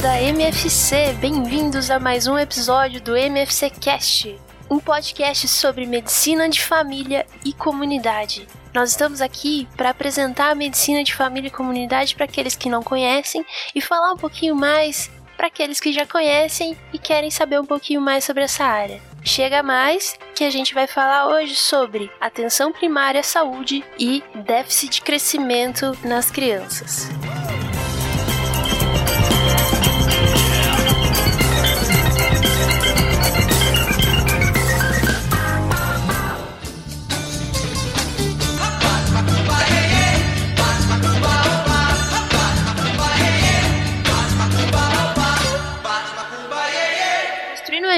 da 0.00 0.22
MFC, 0.22 1.12
bem-vindos 1.14 1.90
a 1.90 1.98
mais 1.98 2.28
um 2.28 2.38
episódio 2.38 3.00
do 3.00 3.16
MFC 3.16 3.68
Cast, 3.68 4.38
um 4.70 4.78
podcast 4.78 5.48
sobre 5.48 5.86
medicina 5.86 6.48
de 6.48 6.62
família 6.62 7.26
e 7.44 7.52
comunidade. 7.52 8.46
Nós 8.72 8.90
estamos 8.90 9.20
aqui 9.20 9.66
para 9.76 9.90
apresentar 9.90 10.50
a 10.50 10.54
medicina 10.54 11.02
de 11.02 11.12
família 11.12 11.48
e 11.48 11.50
comunidade 11.52 12.14
para 12.14 12.26
aqueles 12.26 12.54
que 12.54 12.68
não 12.68 12.80
conhecem 12.80 13.44
e 13.74 13.80
falar 13.80 14.12
um 14.12 14.16
pouquinho 14.16 14.54
mais 14.54 15.10
para 15.36 15.48
aqueles 15.48 15.80
que 15.80 15.92
já 15.92 16.06
conhecem 16.06 16.76
e 16.92 16.98
querem 16.98 17.30
saber 17.30 17.60
um 17.60 17.66
pouquinho 17.66 18.00
mais 18.00 18.22
sobre 18.22 18.44
essa 18.44 18.64
área. 18.64 19.00
Chega 19.24 19.64
mais 19.64 20.16
que 20.32 20.44
a 20.44 20.50
gente 20.50 20.74
vai 20.74 20.86
falar 20.86 21.26
hoje 21.26 21.56
sobre 21.56 22.08
atenção 22.20 22.72
primária 22.72 23.20
à 23.20 23.24
saúde 23.24 23.84
e 23.98 24.22
déficit 24.44 24.94
de 24.94 25.02
crescimento 25.02 25.98
nas 26.04 26.30
crianças. 26.30 27.08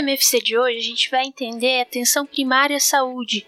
MFC 0.00 0.40
de 0.40 0.58
hoje, 0.58 0.78
a 0.78 0.82
gente 0.82 1.10
vai 1.10 1.24
entender 1.24 1.80
atenção 1.80 2.24
primária 2.26 2.76
à 2.76 2.80
saúde. 2.80 3.46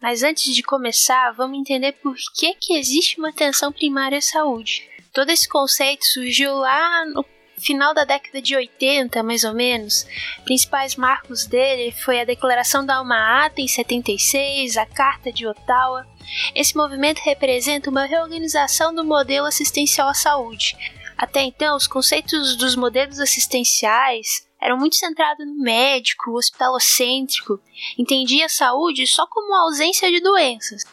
Mas 0.00 0.22
antes 0.22 0.54
de 0.54 0.62
começar, 0.62 1.32
vamos 1.32 1.58
entender 1.58 1.92
por 1.92 2.14
que, 2.36 2.54
que 2.54 2.74
existe 2.74 3.18
uma 3.18 3.30
atenção 3.30 3.72
primária 3.72 4.18
à 4.18 4.22
saúde. 4.22 4.86
Todo 5.12 5.30
esse 5.30 5.48
conceito 5.48 6.04
surgiu 6.04 6.54
lá 6.54 7.06
no 7.06 7.24
final 7.56 7.94
da 7.94 8.04
década 8.04 8.42
de 8.42 8.54
80, 8.54 9.22
mais 9.22 9.44
ou 9.44 9.54
menos. 9.54 10.06
Principais 10.44 10.96
marcos 10.96 11.46
dele 11.46 11.90
foi 11.92 12.20
a 12.20 12.24
Declaração 12.24 12.84
da 12.84 12.96
Alma-Ata 12.96 13.62
em 13.62 13.68
76, 13.68 14.76
a 14.76 14.84
Carta 14.84 15.32
de 15.32 15.46
Ottawa. 15.46 16.06
Esse 16.54 16.76
movimento 16.76 17.20
representa 17.20 17.88
uma 17.88 18.04
reorganização 18.04 18.94
do 18.94 19.04
modelo 19.04 19.46
assistencial 19.46 20.08
à 20.08 20.14
saúde. 20.14 20.76
Até 21.16 21.42
então, 21.42 21.76
os 21.76 21.86
conceitos 21.86 22.56
dos 22.56 22.76
modelos 22.76 23.20
assistenciais 23.20 24.46
eram 24.64 24.78
muito 24.78 24.96
centrados 24.96 25.46
no 25.46 25.56
médico, 25.56 26.38
hospitalocêntrico, 26.38 27.60
entendia 27.98 28.46
a 28.46 28.48
saúde 28.48 29.06
só 29.06 29.26
como 29.26 29.54
ausência 29.54 30.10
de 30.10 30.20
doenças. 30.20 30.84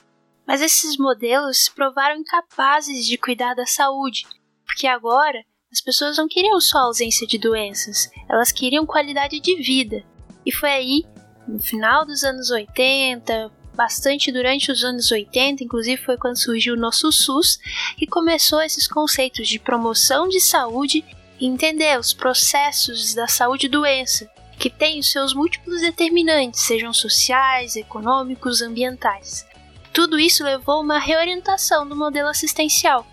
Mas 0.46 0.62
esses 0.62 0.98
modelos 0.98 1.64
se 1.64 1.72
provaram 1.72 2.20
incapazes 2.20 3.06
de 3.06 3.18
cuidar 3.18 3.54
da 3.54 3.66
saúde, 3.66 4.28
porque 4.66 4.86
agora 4.86 5.42
as 5.72 5.80
pessoas 5.80 6.18
não 6.18 6.28
queriam 6.28 6.60
só 6.60 6.80
ausência 6.80 7.26
de 7.26 7.38
doenças, 7.38 8.12
elas 8.28 8.52
queriam 8.52 8.86
qualidade 8.86 9.40
de 9.40 9.56
vida. 9.56 10.04
E 10.46 10.52
foi 10.52 10.70
aí, 10.70 11.06
no 11.48 11.62
final 11.62 12.06
dos 12.06 12.26
anos 12.26 12.52
80, 12.52 13.50
bastante 13.74 14.34
durante 14.34 14.70
os 14.70 14.84
anos 14.84 15.10
80, 15.10 15.64
inclusive 15.64 16.04
foi 16.04 16.18
quando 16.18 16.36
surgiu 16.36 16.74
o 16.74 16.80
nosso 16.80 17.10
SUS, 17.10 17.58
que 17.98 18.06
começou 18.06 18.62
esses 18.62 18.86
conceitos 18.86 19.48
de 19.48 19.60
promoção 19.60 20.28
de 20.28 20.42
saúde 20.42 21.06
entender 21.46 22.00
os 22.00 22.14
processos 22.14 23.14
da 23.14 23.28
saúde 23.28 23.66
e 23.66 23.70
doença, 23.70 24.30
que 24.60 24.70
têm 24.70 25.00
os 25.00 25.12
seus 25.12 25.34
múltiplos 25.34 25.82
determinantes, 25.82 26.62
sejam 26.62 26.94
sociais, 26.94 27.76
econômicos, 27.76 28.62
ambientais. 28.62 29.46
Tudo 29.92 30.20
isso 30.20 30.44
levou 30.44 30.76
a 30.76 30.82
uma 30.82 31.00
reorientação 31.00 31.88
do 31.88 31.96
modelo 31.96 32.30
assistencial. 32.30 33.06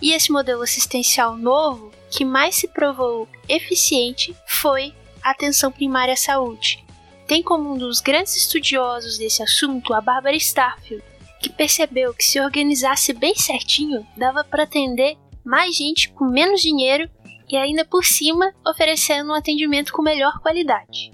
E 0.00 0.12
esse 0.12 0.32
modelo 0.32 0.62
assistencial 0.62 1.36
novo, 1.36 1.90
que 2.10 2.24
mais 2.24 2.56
se 2.56 2.68
provou 2.68 3.28
eficiente, 3.48 4.34
foi 4.46 4.94
a 5.22 5.30
atenção 5.30 5.70
primária 5.70 6.14
à 6.14 6.16
saúde. 6.16 6.84
Tem 7.26 7.42
como 7.42 7.72
um 7.72 7.76
dos 7.76 8.00
grandes 8.00 8.36
estudiosos 8.36 9.18
desse 9.18 9.42
assunto 9.42 9.92
a 9.92 10.00
Barbara 10.00 10.36
Starfield, 10.36 11.04
que 11.40 11.50
percebeu 11.50 12.14
que 12.14 12.24
se 12.24 12.40
organizasse 12.40 13.12
bem 13.12 13.34
certinho, 13.34 14.06
dava 14.16 14.42
para 14.42 14.62
atender 14.62 15.16
mais 15.44 15.76
gente 15.76 16.08
com 16.10 16.24
menos 16.24 16.60
dinheiro 16.60 17.08
e 17.48 17.56
ainda 17.56 17.84
por 17.84 18.04
cima 18.04 18.52
oferecendo 18.66 19.30
um 19.30 19.34
atendimento 19.34 19.92
com 19.92 20.02
melhor 20.02 20.40
qualidade. 20.40 21.12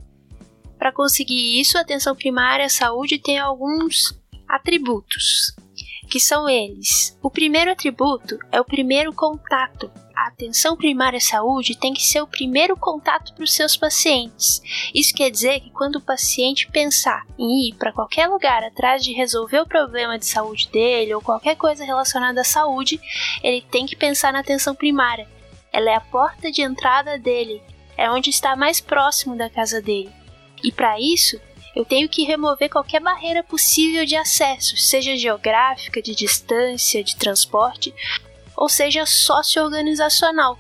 Para 0.79 0.93
conseguir 0.93 1.61
isso, 1.61 1.79
a 1.79 1.83
atenção 1.83 2.15
primária 2.17 2.67
à 2.67 2.69
saúde 2.69 3.19
tem 3.19 3.39
alguns 3.39 4.21
atributos, 4.49 5.55
que 6.11 6.19
são 6.19 6.49
eles. 6.49 7.17
O 7.23 7.31
primeiro 7.31 7.71
atributo 7.71 8.37
é 8.51 8.61
o 8.61 8.65
primeiro 8.65 9.13
contato. 9.13 9.91
A 10.15 10.27
atenção 10.27 10.77
primária 10.77 11.19
à 11.19 11.21
saúde 11.21 11.79
tem 11.79 11.95
que 11.95 12.03
ser 12.03 12.21
o 12.21 12.27
primeiro 12.27 12.77
contato 12.77 13.33
para 13.33 13.45
os 13.45 13.53
seus 13.53 13.77
pacientes. 13.77 14.61
Isso 14.93 15.15
quer 15.15 15.31
dizer 15.31 15.61
que 15.61 15.71
quando 15.71 15.97
o 15.97 16.01
paciente 16.01 16.69
pensar 16.71 17.25
em 17.39 17.69
ir 17.69 17.75
para 17.77 17.93
qualquer 17.93 18.27
lugar 18.27 18.65
atrás 18.65 19.05
de 19.05 19.13
resolver 19.13 19.61
o 19.61 19.67
problema 19.67 20.19
de 20.19 20.27
saúde 20.27 20.69
dele 20.69 21.15
ou 21.15 21.23
qualquer 21.23 21.57
coisa 21.57 21.85
relacionada 21.85 22.41
à 22.41 22.45
saúde, 22.45 23.01
ele 23.43 23.63
tem 23.63 23.87
que 23.87 23.95
pensar 23.95 24.33
na 24.33 24.41
atenção 24.41 24.75
primária 24.75 25.29
ela 25.73 25.91
é 25.91 25.95
a 25.95 26.01
porta 26.01 26.51
de 26.51 26.63
entrada 26.63 27.19
dele, 27.19 27.63
é 27.97 28.11
onde 28.11 28.31
está 28.31 28.55
mais 28.55 28.81
próximo 28.81 29.37
da 29.37 29.49
casa 29.49 29.81
dele. 29.81 30.11
E 30.63 30.71
para 30.71 31.01
isso, 31.01 31.41
eu 31.75 31.85
tenho 31.85 32.09
que 32.09 32.25
remover 32.25 32.69
qualquer 32.69 33.01
barreira 33.01 33.43
possível 33.43 34.05
de 34.05 34.15
acesso, 34.15 34.77
seja 34.77 35.17
geográfica, 35.17 36.03
de 36.03 36.15
distância, 36.15 37.03
de 37.03 37.17
transporte, 37.17 37.95
ou 38.55 38.69
seja 38.69 39.07
socio-organizacional, 39.07 40.59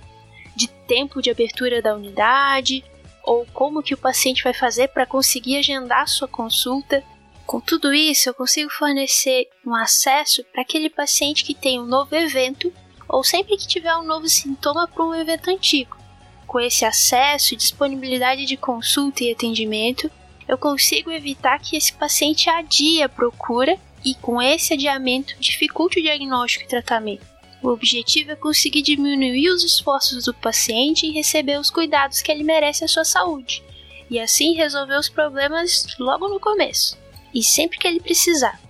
de 0.56 0.68
tempo 0.68 1.20
de 1.20 1.30
abertura 1.30 1.82
da 1.82 1.94
unidade, 1.94 2.82
ou 3.22 3.46
como 3.52 3.82
que 3.82 3.94
o 3.94 3.98
paciente 3.98 4.42
vai 4.42 4.54
fazer 4.54 4.88
para 4.88 5.06
conseguir 5.06 5.58
agendar 5.58 6.08
sua 6.08 6.26
consulta. 6.26 7.04
Com 7.46 7.60
tudo 7.60 7.92
isso, 7.92 8.28
eu 8.28 8.34
consigo 8.34 8.70
fornecer 8.70 9.48
um 9.64 9.74
acesso 9.74 10.42
para 10.44 10.62
aquele 10.62 10.88
paciente 10.88 11.44
que 11.44 11.54
tem 11.54 11.78
um 11.78 11.86
novo 11.86 12.14
evento 12.16 12.72
ou 13.12 13.22
sempre 13.22 13.58
que 13.58 13.68
tiver 13.68 13.94
um 13.96 14.02
novo 14.02 14.26
sintoma 14.26 14.88
para 14.88 15.04
um 15.04 15.14
evento 15.14 15.50
antigo. 15.50 15.98
Com 16.46 16.58
esse 16.58 16.84
acesso 16.84 17.52
e 17.52 17.56
disponibilidade 17.56 18.46
de 18.46 18.56
consulta 18.56 19.22
e 19.22 19.30
atendimento, 19.30 20.10
eu 20.48 20.56
consigo 20.56 21.12
evitar 21.12 21.58
que 21.58 21.76
esse 21.76 21.92
paciente 21.92 22.48
adie 22.48 23.02
a 23.02 23.08
procura 23.08 23.78
e, 24.02 24.14
com 24.14 24.40
esse 24.40 24.72
adiamento, 24.72 25.34
dificulte 25.38 26.00
o 26.00 26.02
diagnóstico 26.02 26.64
e 26.64 26.68
tratamento. 26.68 27.26
O 27.62 27.68
objetivo 27.68 28.32
é 28.32 28.36
conseguir 28.36 28.82
diminuir 28.82 29.48
os 29.50 29.62
esforços 29.62 30.24
do 30.24 30.34
paciente 30.34 31.06
em 31.06 31.12
receber 31.12 31.60
os 31.60 31.70
cuidados 31.70 32.20
que 32.20 32.32
ele 32.32 32.42
merece 32.42 32.84
à 32.84 32.88
sua 32.88 33.04
saúde, 33.04 33.62
e 34.10 34.18
assim 34.18 34.54
resolver 34.54 34.98
os 34.98 35.08
problemas 35.08 35.86
logo 35.98 36.28
no 36.28 36.40
começo, 36.40 36.98
e 37.32 37.42
sempre 37.42 37.78
que 37.78 37.86
ele 37.86 38.00
precisar. 38.00 38.60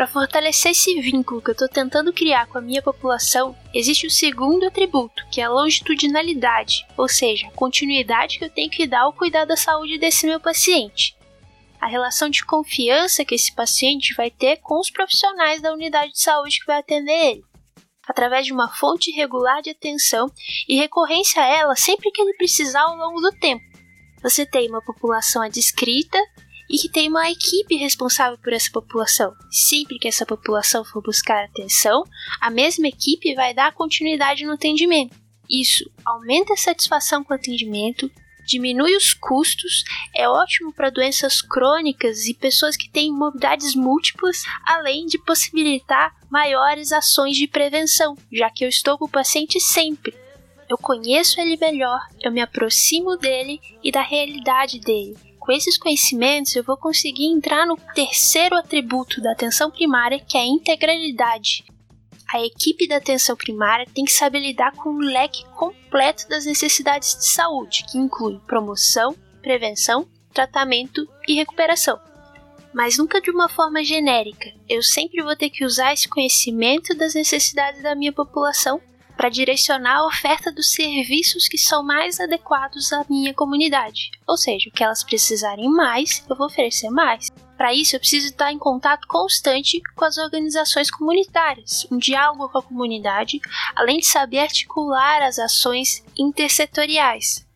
Para 0.00 0.06
fortalecer 0.06 0.70
esse 0.70 0.98
vínculo 0.98 1.42
que 1.42 1.50
eu 1.50 1.52
estou 1.52 1.68
tentando 1.68 2.10
criar 2.10 2.46
com 2.46 2.56
a 2.56 2.62
minha 2.62 2.80
população, 2.80 3.54
existe 3.74 4.06
o 4.06 4.10
segundo 4.10 4.66
atributo, 4.66 5.22
que 5.30 5.42
é 5.42 5.44
a 5.44 5.50
longitudinalidade, 5.50 6.86
ou 6.96 7.06
seja, 7.06 7.46
a 7.46 7.50
continuidade 7.50 8.38
que 8.38 8.46
eu 8.46 8.48
tenho 8.48 8.70
que 8.70 8.86
dar 8.86 9.02
ao 9.02 9.12
cuidar 9.12 9.44
da 9.44 9.58
saúde 9.58 9.98
desse 9.98 10.24
meu 10.26 10.40
paciente. 10.40 11.14
A 11.78 11.86
relação 11.86 12.30
de 12.30 12.42
confiança 12.46 13.26
que 13.26 13.34
esse 13.34 13.54
paciente 13.54 14.14
vai 14.14 14.30
ter 14.30 14.56
com 14.62 14.80
os 14.80 14.90
profissionais 14.90 15.60
da 15.60 15.70
unidade 15.70 16.12
de 16.12 16.22
saúde 16.22 16.60
que 16.60 16.66
vai 16.66 16.78
atender 16.78 17.32
ele, 17.32 17.44
através 18.08 18.46
de 18.46 18.54
uma 18.54 18.74
fonte 18.74 19.10
regular 19.10 19.60
de 19.60 19.68
atenção 19.68 20.32
e 20.66 20.78
recorrência 20.78 21.42
a 21.42 21.46
ela 21.46 21.76
sempre 21.76 22.10
que 22.10 22.22
ele 22.22 22.38
precisar 22.38 22.84
ao 22.84 22.96
longo 22.96 23.20
do 23.20 23.32
tempo. 23.32 23.62
Você 24.22 24.46
tem 24.46 24.66
uma 24.66 24.80
população 24.80 25.42
adscrita 25.42 26.18
e 26.70 26.78
que 26.78 26.88
tem 26.88 27.08
uma 27.08 27.28
equipe 27.28 27.74
responsável 27.74 28.38
por 28.38 28.52
essa 28.52 28.70
população. 28.70 29.34
Sempre 29.50 29.98
que 29.98 30.06
essa 30.06 30.24
população 30.24 30.84
for 30.84 31.02
buscar 31.02 31.44
atenção, 31.44 32.04
a 32.40 32.48
mesma 32.48 32.86
equipe 32.86 33.34
vai 33.34 33.52
dar 33.52 33.72
continuidade 33.72 34.46
no 34.46 34.52
atendimento. 34.52 35.18
Isso 35.50 35.90
aumenta 36.04 36.52
a 36.52 36.56
satisfação 36.56 37.24
com 37.24 37.34
o 37.34 37.36
atendimento, 37.36 38.08
diminui 38.46 38.96
os 38.96 39.12
custos, 39.12 39.82
é 40.14 40.28
ótimo 40.28 40.72
para 40.72 40.90
doenças 40.90 41.42
crônicas 41.42 42.26
e 42.26 42.34
pessoas 42.34 42.76
que 42.76 42.88
têm 42.88 43.12
morbidades 43.12 43.74
múltiplas, 43.74 44.44
além 44.64 45.06
de 45.06 45.18
possibilitar 45.18 46.14
maiores 46.30 46.92
ações 46.92 47.36
de 47.36 47.48
prevenção, 47.48 48.16
já 48.32 48.48
que 48.48 48.64
eu 48.64 48.68
estou 48.68 48.96
com 48.96 49.06
o 49.06 49.10
paciente 49.10 49.58
sempre. 49.58 50.14
Eu 50.68 50.78
conheço 50.78 51.40
ele 51.40 51.56
melhor, 51.56 52.00
eu 52.20 52.30
me 52.30 52.40
aproximo 52.40 53.16
dele 53.16 53.60
e 53.82 53.90
da 53.90 54.02
realidade 54.02 54.78
dele 54.78 55.29
com 55.50 55.56
esses 55.56 55.76
conhecimentos, 55.76 56.54
eu 56.54 56.62
vou 56.62 56.76
conseguir 56.76 57.26
entrar 57.26 57.66
no 57.66 57.76
terceiro 57.92 58.54
atributo 58.54 59.20
da 59.20 59.32
atenção 59.32 59.68
primária, 59.68 60.20
que 60.20 60.38
é 60.38 60.42
a 60.42 60.46
integralidade. 60.46 61.64
A 62.32 62.40
equipe 62.40 62.86
da 62.86 62.98
atenção 62.98 63.34
primária 63.34 63.84
tem 63.92 64.04
que 64.04 64.12
saber 64.12 64.38
lidar 64.38 64.70
com 64.76 64.90
um 64.90 64.98
leque 64.98 65.44
completo 65.56 66.28
das 66.28 66.44
necessidades 66.46 67.16
de 67.16 67.26
saúde, 67.26 67.84
que 67.90 67.98
inclui 67.98 68.38
promoção, 68.46 69.12
prevenção, 69.42 70.08
tratamento 70.32 71.04
e 71.26 71.34
recuperação. 71.34 71.98
Mas 72.72 72.96
nunca 72.96 73.20
de 73.20 73.32
uma 73.32 73.48
forma 73.48 73.82
genérica. 73.82 74.52
Eu 74.68 74.84
sempre 74.84 75.20
vou 75.20 75.34
ter 75.34 75.50
que 75.50 75.64
usar 75.64 75.92
esse 75.92 76.08
conhecimento 76.08 76.96
das 76.96 77.14
necessidades 77.14 77.82
da 77.82 77.96
minha 77.96 78.12
população 78.12 78.80
para 79.20 79.28
direcionar 79.28 79.98
a 79.98 80.06
oferta 80.06 80.50
dos 80.50 80.72
serviços 80.72 81.46
que 81.46 81.58
são 81.58 81.82
mais 81.82 82.18
adequados 82.18 82.90
à 82.90 83.04
minha 83.06 83.34
comunidade. 83.34 84.10
Ou 84.26 84.34
seja, 84.34 84.70
o 84.70 84.72
que 84.72 84.82
elas 84.82 85.04
precisarem 85.04 85.68
mais, 85.68 86.24
eu 86.26 86.34
vou 86.34 86.46
oferecer 86.46 86.88
mais. 86.88 87.28
Para 87.54 87.74
isso, 87.74 87.94
eu 87.94 88.00
preciso 88.00 88.28
estar 88.28 88.50
em 88.50 88.58
contato 88.58 89.06
constante 89.06 89.78
com 89.94 90.06
as 90.06 90.16
organizações 90.16 90.90
comunitárias, 90.90 91.86
um 91.92 91.98
diálogo 91.98 92.48
com 92.48 92.60
a 92.60 92.62
comunidade, 92.62 93.38
além 93.76 93.98
de 93.98 94.06
saber 94.06 94.38
articular 94.38 95.20
as 95.20 95.38
ações 95.38 96.02
intersetoriais, 96.18 97.46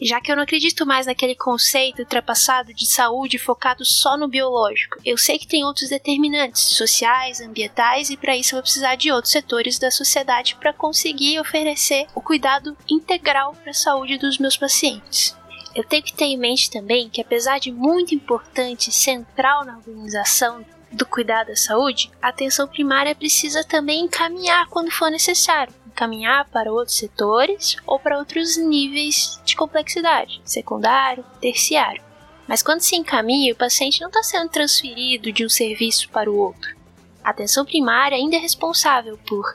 já 0.00 0.20
que 0.20 0.30
eu 0.30 0.36
não 0.36 0.42
acredito 0.42 0.84
mais 0.84 1.06
naquele 1.06 1.34
conceito 1.34 2.00
ultrapassado 2.00 2.72
de 2.74 2.86
saúde 2.86 3.38
focado 3.38 3.84
só 3.84 4.16
no 4.16 4.28
biológico. 4.28 4.98
Eu 5.04 5.16
sei 5.16 5.38
que 5.38 5.46
tem 5.46 5.64
outros 5.64 5.88
determinantes 5.88 6.62
sociais, 6.62 7.40
ambientais 7.40 8.10
e 8.10 8.16
para 8.16 8.36
isso 8.36 8.54
eu 8.54 8.56
vou 8.56 8.62
precisar 8.62 8.96
de 8.96 9.10
outros 9.10 9.32
setores 9.32 9.78
da 9.78 9.90
sociedade 9.90 10.56
para 10.56 10.72
conseguir 10.72 11.40
oferecer 11.40 12.06
o 12.14 12.20
cuidado 12.20 12.76
integral 12.88 13.54
para 13.54 13.70
a 13.70 13.74
saúde 13.74 14.18
dos 14.18 14.38
meus 14.38 14.56
pacientes. 14.56 15.34
Eu 15.74 15.84
tenho 15.84 16.02
que 16.02 16.14
ter 16.14 16.24
em 16.24 16.38
mente 16.38 16.70
também 16.70 17.08
que 17.08 17.20
apesar 17.20 17.58
de 17.58 17.70
muito 17.70 18.14
importante 18.14 18.88
e 18.88 18.92
central 18.92 19.64
na 19.64 19.76
organização 19.76 20.64
do 20.90 21.04
cuidado 21.04 21.48
da 21.48 21.56
saúde, 21.56 22.10
a 22.22 22.28
atenção 22.28 22.66
primária 22.66 23.14
precisa 23.14 23.62
também 23.62 24.04
encaminhar 24.04 24.66
quando 24.68 24.90
for 24.90 25.10
necessário 25.10 25.72
caminhar 25.96 26.48
para 26.50 26.72
outros 26.72 26.96
setores 26.96 27.76
ou 27.86 27.98
para 27.98 28.18
outros 28.18 28.56
níveis 28.56 29.40
de 29.44 29.56
complexidade, 29.56 30.40
secundário, 30.44 31.24
terciário. 31.40 32.04
Mas 32.46 32.62
quando 32.62 32.80
se 32.80 32.94
encaminha, 32.94 33.52
o 33.52 33.56
paciente 33.56 34.00
não 34.00 34.08
está 34.08 34.22
sendo 34.22 34.48
transferido 34.48 35.32
de 35.32 35.44
um 35.44 35.48
serviço 35.48 36.08
para 36.10 36.30
o 36.30 36.36
outro. 36.36 36.76
A 37.24 37.30
atenção 37.30 37.64
primária 37.64 38.16
ainda 38.16 38.36
é 38.36 38.38
responsável 38.38 39.18
por 39.26 39.52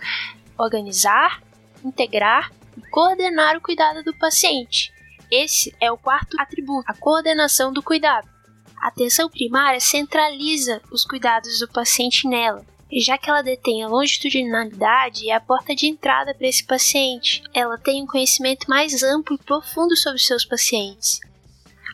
organizar, 0.57 1.41
integrar 1.85 2.51
e 2.77 2.81
coordenar 2.89 3.55
o 3.55 3.61
cuidado 3.61 4.03
do 4.03 4.13
paciente. 4.13 4.91
Esse 5.31 5.73
é 5.79 5.89
o 5.89 5.97
quarto 5.97 6.35
atributo, 6.39 6.83
a 6.85 6.93
coordenação 6.93 7.71
do 7.71 7.81
cuidado. 7.81 8.27
A 8.75 8.87
atenção 8.87 9.29
primária 9.29 9.79
centraliza 9.79 10.81
os 10.91 11.05
cuidados 11.05 11.59
do 11.59 11.67
paciente 11.69 12.27
nela, 12.27 12.65
já 12.99 13.17
que 13.17 13.29
ela 13.29 13.41
detém 13.41 13.83
a 13.83 13.87
longitudinalidade 13.87 15.23
e 15.23 15.31
a 15.31 15.39
porta 15.39 15.73
de 15.73 15.87
entrada 15.87 16.33
para 16.33 16.47
esse 16.47 16.65
paciente. 16.65 17.41
Ela 17.53 17.77
tem 17.77 18.03
um 18.03 18.07
conhecimento 18.07 18.69
mais 18.69 19.01
amplo 19.01 19.35
e 19.35 19.45
profundo 19.45 19.95
sobre 19.95 20.19
seus 20.19 20.43
pacientes. 20.43 21.19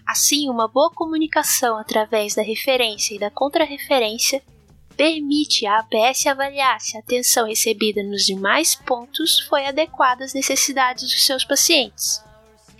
Assim, 0.08 0.50
uma 0.50 0.68
boa 0.68 0.90
comunicação 0.90 1.78
através 1.78 2.34
da 2.34 2.42
referência 2.42 3.14
e 3.14 3.20
da 3.20 3.30
contrarreferência 3.30 4.42
permite 4.96 5.68
à 5.68 5.80
APS 5.80 6.26
avaliar 6.26 6.82
se 6.82 6.98
a 6.98 7.02
atenção 7.02 7.46
recebida 7.46 8.02
nos 8.02 8.26
demais 8.26 8.74
pontos 8.74 9.42
foi 9.42 9.68
adequada 9.68 10.24
às 10.24 10.34
necessidades 10.34 11.04
dos 11.04 11.26
seus 11.26 11.46
pacientes. 11.46 12.24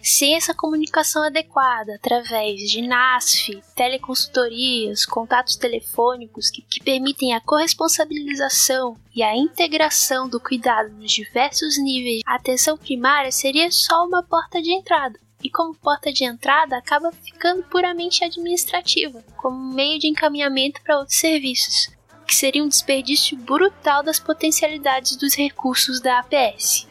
Sem 0.02 0.36
essa 0.36 0.54
comunicação 0.54 1.24
adequada 1.24 1.96
através 1.96 2.62
de 2.62 2.82
NASF, 2.82 3.62
teleconsultorias, 3.76 5.06
contatos 5.06 5.56
telefônicos 5.56 6.50
que, 6.50 6.62
que 6.62 6.84
permitem 6.84 7.34
a 7.34 7.42
corresponsabilização 7.42 8.96
e 9.14 9.22
a 9.22 9.36
integração 9.36 10.30
do 10.30 10.40
cuidado 10.40 10.90
nos 10.94 11.12
diversos 11.12 11.78
níveis, 11.78 12.22
a 12.26 12.36
atenção 12.36 12.78
primária 12.78 13.32
seria 13.32 13.70
só 13.72 14.06
uma 14.06 14.24
porta 14.24 14.62
de 14.62 14.72
entrada 14.72 15.20
e 15.44 15.50
como 15.50 15.76
porta 15.76 16.12
de 16.12 16.24
entrada 16.24 16.78
acaba 16.78 17.12
ficando 17.12 17.64
puramente 17.64 18.24
administrativa, 18.24 19.24
como 19.36 19.74
meio 19.74 20.00
de 20.00 20.08
encaminhamento 20.08 20.82
para 20.82 20.98
outros 20.98 21.18
serviços, 21.18 21.90
que 22.26 22.36
seria 22.36 22.64
um 22.64 22.68
desperdício 22.68 23.38
brutal 23.38 24.04
das 24.04 24.20
potencialidades 24.20 25.16
dos 25.16 25.36
recursos 25.36 26.02
da 26.02 26.20
APS. 26.20 26.88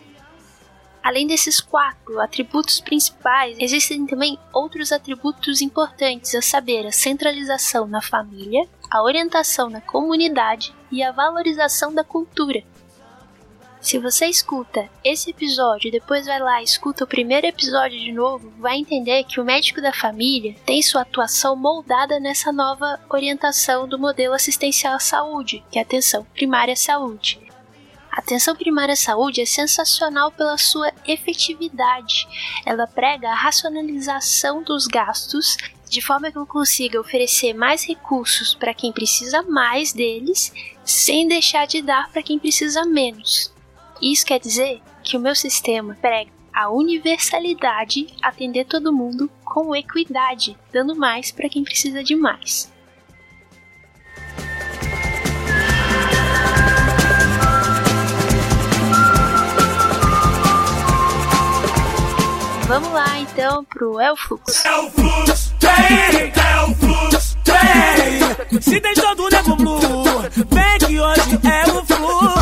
Além 1.06 1.25
desses 1.25 1.61
quatro 1.61 2.20
atributos 2.20 2.81
principais, 2.81 3.56
existem 3.61 4.05
também 4.06 4.37
outros 4.53 4.91
atributos 4.91 5.62
importantes, 5.62 6.35
a 6.35 6.43
saber, 6.43 6.85
a 6.85 6.91
centralização 6.91 7.87
na 7.87 8.03
família, 8.03 8.67
a 8.91 9.00
orientação 9.05 9.70
na 9.70 9.81
comunidade 9.81 10.75
e 10.91 11.05
a 11.05 11.12
valorização 11.12 11.94
da 11.94 12.03
cultura. 12.03 12.64
Se 13.81 14.00
você 14.00 14.26
escuta 14.26 14.91
esse 15.05 15.31
episódio 15.31 15.87
e 15.87 15.93
depois 15.93 16.26
vai 16.26 16.41
lá 16.41 16.61
e 16.61 16.64
escuta 16.64 17.05
o 17.05 17.06
primeiro 17.06 17.47
episódio 17.47 18.00
de 18.00 18.11
novo, 18.11 18.53
vai 18.58 18.76
entender 18.76 19.23
que 19.23 19.41
o 19.41 19.44
médico 19.44 19.81
da 19.81 19.93
família 19.93 20.56
tem 20.67 20.82
sua 20.82 21.03
atuação 21.03 21.55
moldada 21.55 22.19
nessa 22.19 22.50
nova 22.50 22.99
orientação 23.08 23.87
do 23.87 23.97
modelo 23.97 24.35
assistencial 24.35 24.94
à 24.94 24.99
saúde, 24.99 25.62
que 25.70 25.79
é 25.79 25.82
atenção 25.82 26.26
primária 26.35 26.73
à 26.73 26.76
saúde. 26.76 27.45
A 28.16 28.20
atenção 28.20 28.56
primária 28.56 28.94
à 28.94 28.96
saúde 28.96 29.42
é 29.42 29.44
sensacional 29.44 30.32
pela 30.32 30.56
sua 30.56 30.90
efetividade. 31.06 32.26
Ela 32.64 32.86
prega 32.86 33.28
a 33.28 33.34
racionalização 33.34 34.62
dos 34.62 34.86
gastos 34.86 35.54
de 35.86 36.00
forma 36.00 36.32
que 36.32 36.38
eu 36.38 36.46
consiga 36.46 36.98
oferecer 36.98 37.52
mais 37.52 37.86
recursos 37.86 38.54
para 38.54 38.72
quem 38.72 38.90
precisa 38.90 39.42
mais 39.42 39.92
deles, 39.92 40.50
sem 40.82 41.28
deixar 41.28 41.66
de 41.66 41.82
dar 41.82 42.10
para 42.10 42.22
quem 42.22 42.38
precisa 42.38 42.86
menos. 42.86 43.52
Isso 44.00 44.24
quer 44.24 44.40
dizer 44.40 44.80
que 45.04 45.19
o 45.19 45.20
meu 45.20 45.34
sistema 45.34 45.94
prega 46.00 46.30
a 46.54 46.70
universalidade, 46.70 48.06
atender 48.22 48.64
todo 48.64 48.94
mundo 48.94 49.30
com 49.44 49.76
equidade, 49.76 50.56
dando 50.72 50.96
mais 50.96 51.30
para 51.30 51.50
quem 51.50 51.62
precisa 51.62 52.02
de 52.02 52.16
mais. 52.16 52.74
Vamos 62.66 62.90
lá 62.90 63.18
então 63.20 63.64
pro 63.64 64.00
Elflux. 64.00 64.64
Elflux 64.64 65.54
tem, 65.60 66.32
Elflux 66.58 67.36
tem. 67.44 68.60
Se 68.60 68.80
tem 68.80 68.94
todo 68.94 69.28
nego 69.28 69.54
blue, 69.54 69.80
vem 70.48 70.78
que 70.78 71.00
hoje 71.00 71.20
é 71.44 71.72
o 71.72 71.84
fluxo. 71.84 72.36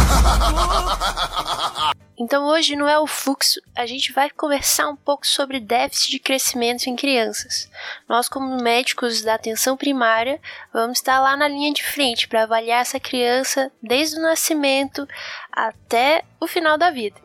Então 2.16 2.46
hoje 2.46 2.74
no 2.74 2.88
El 2.88 3.06
Fluxo 3.06 3.60
a 3.76 3.84
gente 3.84 4.12
vai 4.12 4.30
conversar 4.30 4.88
um 4.88 4.96
pouco 4.96 5.26
sobre 5.26 5.60
déficit 5.60 6.12
de 6.12 6.18
crescimento 6.18 6.86
em 6.86 6.96
crianças. 6.96 7.68
Nós 8.08 8.26
como 8.26 8.62
médicos 8.62 9.20
da 9.20 9.34
atenção 9.34 9.76
primária 9.76 10.40
vamos 10.72 10.98
estar 10.98 11.20
lá 11.20 11.36
na 11.36 11.48
linha 11.48 11.72
de 11.72 11.84
frente 11.84 12.28
para 12.28 12.44
avaliar 12.44 12.80
essa 12.80 12.98
criança 12.98 13.70
desde 13.82 14.16
o 14.16 14.22
nascimento 14.22 15.06
até 15.52 16.22
o 16.40 16.46
final 16.46 16.78
da 16.78 16.90
vida. 16.90 17.23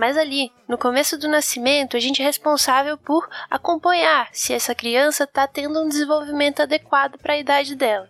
Mas 0.00 0.16
ali, 0.16 0.50
no 0.66 0.78
começo 0.78 1.18
do 1.18 1.28
nascimento, 1.28 1.94
a 1.94 2.00
gente 2.00 2.22
é 2.22 2.24
responsável 2.24 2.96
por 2.96 3.28
acompanhar 3.50 4.30
se 4.32 4.54
essa 4.54 4.74
criança 4.74 5.24
está 5.24 5.46
tendo 5.46 5.78
um 5.78 5.90
desenvolvimento 5.90 6.62
adequado 6.62 7.18
para 7.18 7.34
a 7.34 7.38
idade 7.38 7.74
dela. 7.74 8.08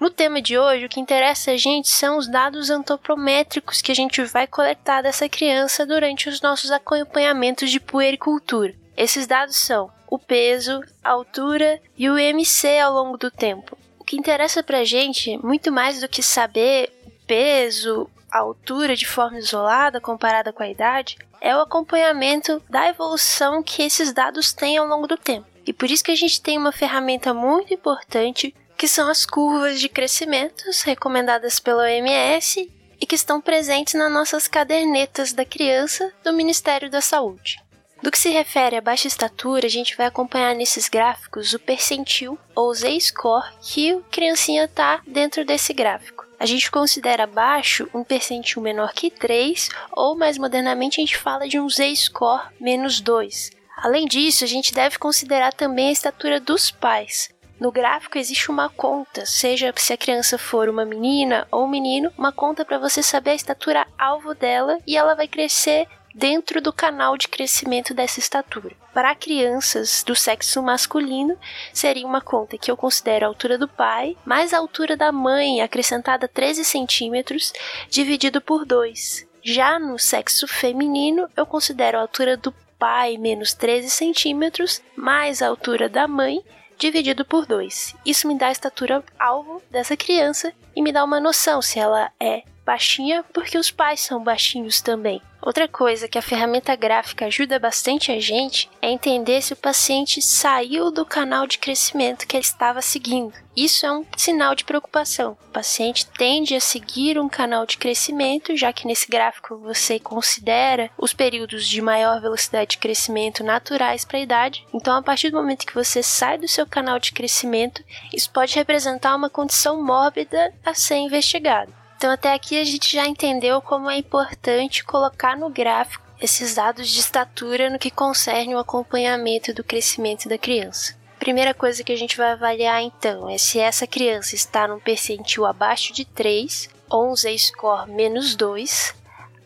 No 0.00 0.08
tema 0.08 0.40
de 0.40 0.58
hoje, 0.58 0.86
o 0.86 0.88
que 0.88 0.98
interessa 0.98 1.50
a 1.50 1.56
gente 1.58 1.90
são 1.90 2.16
os 2.16 2.26
dados 2.26 2.70
antropométricos 2.70 3.82
que 3.82 3.92
a 3.92 3.94
gente 3.94 4.22
vai 4.24 4.46
coletar 4.46 5.02
dessa 5.02 5.28
criança 5.28 5.84
durante 5.84 6.26
os 6.26 6.40
nossos 6.40 6.70
acompanhamentos 6.70 7.70
de 7.70 7.80
puericultura. 7.80 8.74
Esses 8.96 9.26
dados 9.26 9.56
são 9.56 9.92
o 10.08 10.18
peso, 10.18 10.80
a 11.04 11.10
altura 11.10 11.78
e 11.98 12.08
o 12.08 12.18
IMC 12.18 12.78
ao 12.78 12.94
longo 12.94 13.18
do 13.18 13.30
tempo. 13.30 13.76
O 13.98 14.04
que 14.04 14.16
interessa 14.16 14.62
pra 14.62 14.84
gente, 14.84 15.36
muito 15.44 15.70
mais 15.70 16.00
do 16.00 16.08
que 16.08 16.22
saber 16.22 16.90
o 17.04 17.10
peso, 17.26 18.08
a 18.30 18.38
altura 18.38 18.96
de 18.96 19.06
forma 19.06 19.38
isolada 19.38 20.00
comparada 20.00 20.52
com 20.52 20.62
a 20.62 20.68
idade, 20.68 21.16
é 21.40 21.56
o 21.56 21.60
acompanhamento 21.60 22.62
da 22.68 22.88
evolução 22.88 23.62
que 23.62 23.82
esses 23.82 24.12
dados 24.12 24.52
têm 24.52 24.76
ao 24.76 24.86
longo 24.86 25.06
do 25.06 25.16
tempo. 25.16 25.46
E 25.66 25.72
por 25.72 25.90
isso 25.90 26.04
que 26.04 26.10
a 26.10 26.16
gente 26.16 26.40
tem 26.40 26.56
uma 26.58 26.72
ferramenta 26.72 27.34
muito 27.34 27.74
importante, 27.74 28.54
que 28.76 28.86
são 28.86 29.08
as 29.08 29.26
curvas 29.26 29.80
de 29.80 29.88
crescimentos 29.88 30.82
recomendadas 30.82 31.58
pela 31.58 31.84
OMS 31.84 32.70
e 33.00 33.06
que 33.06 33.14
estão 33.14 33.40
presentes 33.40 33.94
nas 33.94 34.12
nossas 34.12 34.46
cadernetas 34.46 35.32
da 35.32 35.44
criança 35.44 36.12
do 36.24 36.32
Ministério 36.32 36.90
da 36.90 37.00
Saúde. 37.00 37.58
Do 38.02 38.10
que 38.10 38.18
se 38.18 38.28
refere 38.28 38.76
à 38.76 38.80
baixa 38.80 39.08
estatura, 39.08 39.66
a 39.66 39.70
gente 39.70 39.96
vai 39.96 40.06
acompanhar 40.06 40.54
nesses 40.54 40.88
gráficos 40.88 41.52
o 41.54 41.58
percentil 41.58 42.38
ou 42.54 42.72
Z-score 42.72 43.50
que 43.60 43.94
o 43.94 44.02
criancinha 44.10 44.66
está 44.66 45.00
dentro 45.06 45.44
desse 45.44 45.72
gráfico 45.72 46.15
a 46.38 46.46
gente 46.46 46.70
considera 46.70 47.26
baixo 47.26 47.88
um 47.94 48.04
percentil 48.04 48.62
menor 48.62 48.92
que 48.92 49.10
3, 49.10 49.68
ou 49.92 50.16
mais 50.16 50.38
modernamente 50.38 51.00
a 51.00 51.02
gente 51.04 51.16
fala 51.16 51.48
de 51.48 51.58
um 51.58 51.68
Z-score 51.68 52.42
menos 52.60 53.00
2. 53.00 53.50
Além 53.76 54.06
disso, 54.06 54.44
a 54.44 54.46
gente 54.46 54.72
deve 54.72 54.98
considerar 54.98 55.52
também 55.52 55.88
a 55.88 55.92
estatura 55.92 56.40
dos 56.40 56.70
pais. 56.70 57.30
No 57.58 57.72
gráfico 57.72 58.18
existe 58.18 58.50
uma 58.50 58.68
conta, 58.68 59.24
seja 59.24 59.72
se 59.76 59.92
a 59.92 59.96
criança 59.96 60.36
for 60.36 60.68
uma 60.68 60.84
menina 60.84 61.48
ou 61.50 61.64
um 61.64 61.68
menino, 61.68 62.12
uma 62.16 62.30
conta 62.30 62.64
para 62.64 62.78
você 62.78 63.02
saber 63.02 63.30
a 63.30 63.34
estatura 63.34 63.86
alvo 63.98 64.34
dela 64.34 64.78
e 64.86 64.96
ela 64.96 65.14
vai 65.14 65.26
crescer 65.26 65.88
dentro 66.16 66.62
do 66.62 66.72
canal 66.72 67.14
de 67.18 67.28
crescimento 67.28 67.92
dessa 67.92 68.18
estatura. 68.18 68.74
Para 68.94 69.14
crianças 69.14 70.02
do 70.02 70.16
sexo 70.16 70.62
masculino, 70.62 71.38
seria 71.74 72.06
uma 72.06 72.22
conta 72.22 72.56
que 72.56 72.70
eu 72.70 72.76
considero 72.76 73.26
a 73.26 73.28
altura 73.28 73.58
do 73.58 73.68
pai, 73.68 74.16
mais 74.24 74.54
a 74.54 74.58
altura 74.58 74.96
da 74.96 75.12
mãe, 75.12 75.60
acrescentada 75.60 76.26
13 76.26 76.64
centímetros, 76.64 77.52
dividido 77.90 78.40
por 78.40 78.64
2. 78.64 79.26
Já 79.42 79.78
no 79.78 79.98
sexo 79.98 80.48
feminino, 80.48 81.28
eu 81.36 81.44
considero 81.44 81.98
a 81.98 82.00
altura 82.00 82.34
do 82.34 82.50
pai 82.78 83.18
menos 83.18 83.52
13 83.52 83.90
centímetros 83.90 84.80
mais 84.96 85.42
a 85.42 85.48
altura 85.48 85.86
da 85.86 86.08
mãe 86.08 86.42
dividido 86.78 87.26
por 87.26 87.44
2. 87.44 87.94
Isso 88.06 88.26
me 88.26 88.38
dá 88.38 88.46
a 88.46 88.52
estatura 88.52 89.04
alvo 89.18 89.62
dessa 89.70 89.96
criança 89.96 90.50
e 90.74 90.80
me 90.80 90.92
dá 90.92 91.04
uma 91.04 91.20
noção 91.20 91.60
se 91.60 91.78
ela 91.78 92.10
é 92.18 92.42
baixinha 92.66 93.24
porque 93.32 93.56
os 93.56 93.70
pais 93.70 94.00
são 94.00 94.22
baixinhos 94.22 94.80
também. 94.80 95.22
Outra 95.46 95.68
coisa 95.68 96.08
que 96.08 96.18
a 96.18 96.22
ferramenta 96.22 96.74
gráfica 96.74 97.26
ajuda 97.26 97.60
bastante 97.60 98.10
a 98.10 98.18
gente 98.18 98.68
é 98.82 98.90
entender 98.90 99.40
se 99.40 99.52
o 99.52 99.56
paciente 99.56 100.20
saiu 100.20 100.90
do 100.90 101.06
canal 101.06 101.46
de 101.46 101.58
crescimento 101.58 102.26
que 102.26 102.36
ele 102.36 102.44
estava 102.44 102.82
seguindo. 102.82 103.32
Isso 103.56 103.86
é 103.86 103.92
um 103.92 104.04
sinal 104.16 104.56
de 104.56 104.64
preocupação. 104.64 105.38
O 105.48 105.52
paciente 105.52 106.04
tende 106.18 106.56
a 106.56 106.60
seguir 106.60 107.16
um 107.16 107.28
canal 107.28 107.64
de 107.64 107.78
crescimento, 107.78 108.56
já 108.56 108.72
que 108.72 108.88
nesse 108.88 109.08
gráfico 109.08 109.56
você 109.58 110.00
considera 110.00 110.90
os 110.98 111.12
períodos 111.12 111.64
de 111.64 111.80
maior 111.80 112.20
velocidade 112.20 112.70
de 112.70 112.78
crescimento 112.78 113.44
naturais 113.44 114.04
para 114.04 114.18
a 114.18 114.22
idade. 114.22 114.66
Então, 114.74 114.96
a 114.96 115.02
partir 115.02 115.30
do 115.30 115.36
momento 115.36 115.64
que 115.64 115.74
você 115.74 116.02
sai 116.02 116.38
do 116.38 116.48
seu 116.48 116.66
canal 116.66 116.98
de 116.98 117.12
crescimento, 117.12 117.84
isso 118.12 118.30
pode 118.30 118.56
representar 118.56 119.14
uma 119.14 119.30
condição 119.30 119.80
mórbida 119.80 120.52
a 120.64 120.74
ser 120.74 120.96
investigada. 120.96 121.85
Então, 121.96 122.10
até 122.10 122.34
aqui 122.34 122.60
a 122.60 122.64
gente 122.64 122.92
já 122.92 123.06
entendeu 123.06 123.60
como 123.62 123.90
é 123.90 123.96
importante 123.96 124.84
colocar 124.84 125.36
no 125.36 125.48
gráfico 125.48 126.04
esses 126.20 126.54
dados 126.54 126.88
de 126.88 127.00
estatura 127.00 127.70
no 127.70 127.78
que 127.78 127.90
concerne 127.90 128.54
o 128.54 128.58
acompanhamento 128.58 129.52
do 129.54 129.64
crescimento 129.64 130.28
da 130.28 130.38
criança. 130.38 130.94
Primeira 131.18 131.54
coisa 131.54 131.82
que 131.82 131.92
a 131.92 131.96
gente 131.96 132.16
vai 132.16 132.32
avaliar 132.32 132.82
então 132.82 133.28
é 133.28 133.38
se 133.38 133.58
essa 133.58 133.86
criança 133.86 134.34
está 134.34 134.68
num 134.68 134.78
percentil 134.78 135.46
abaixo 135.46 135.92
de 135.92 136.04
3 136.04 136.68
ou 136.88 137.10
um 137.10 137.16
Z-score 137.16 137.90
menos 137.90 138.36
2, 138.36 138.94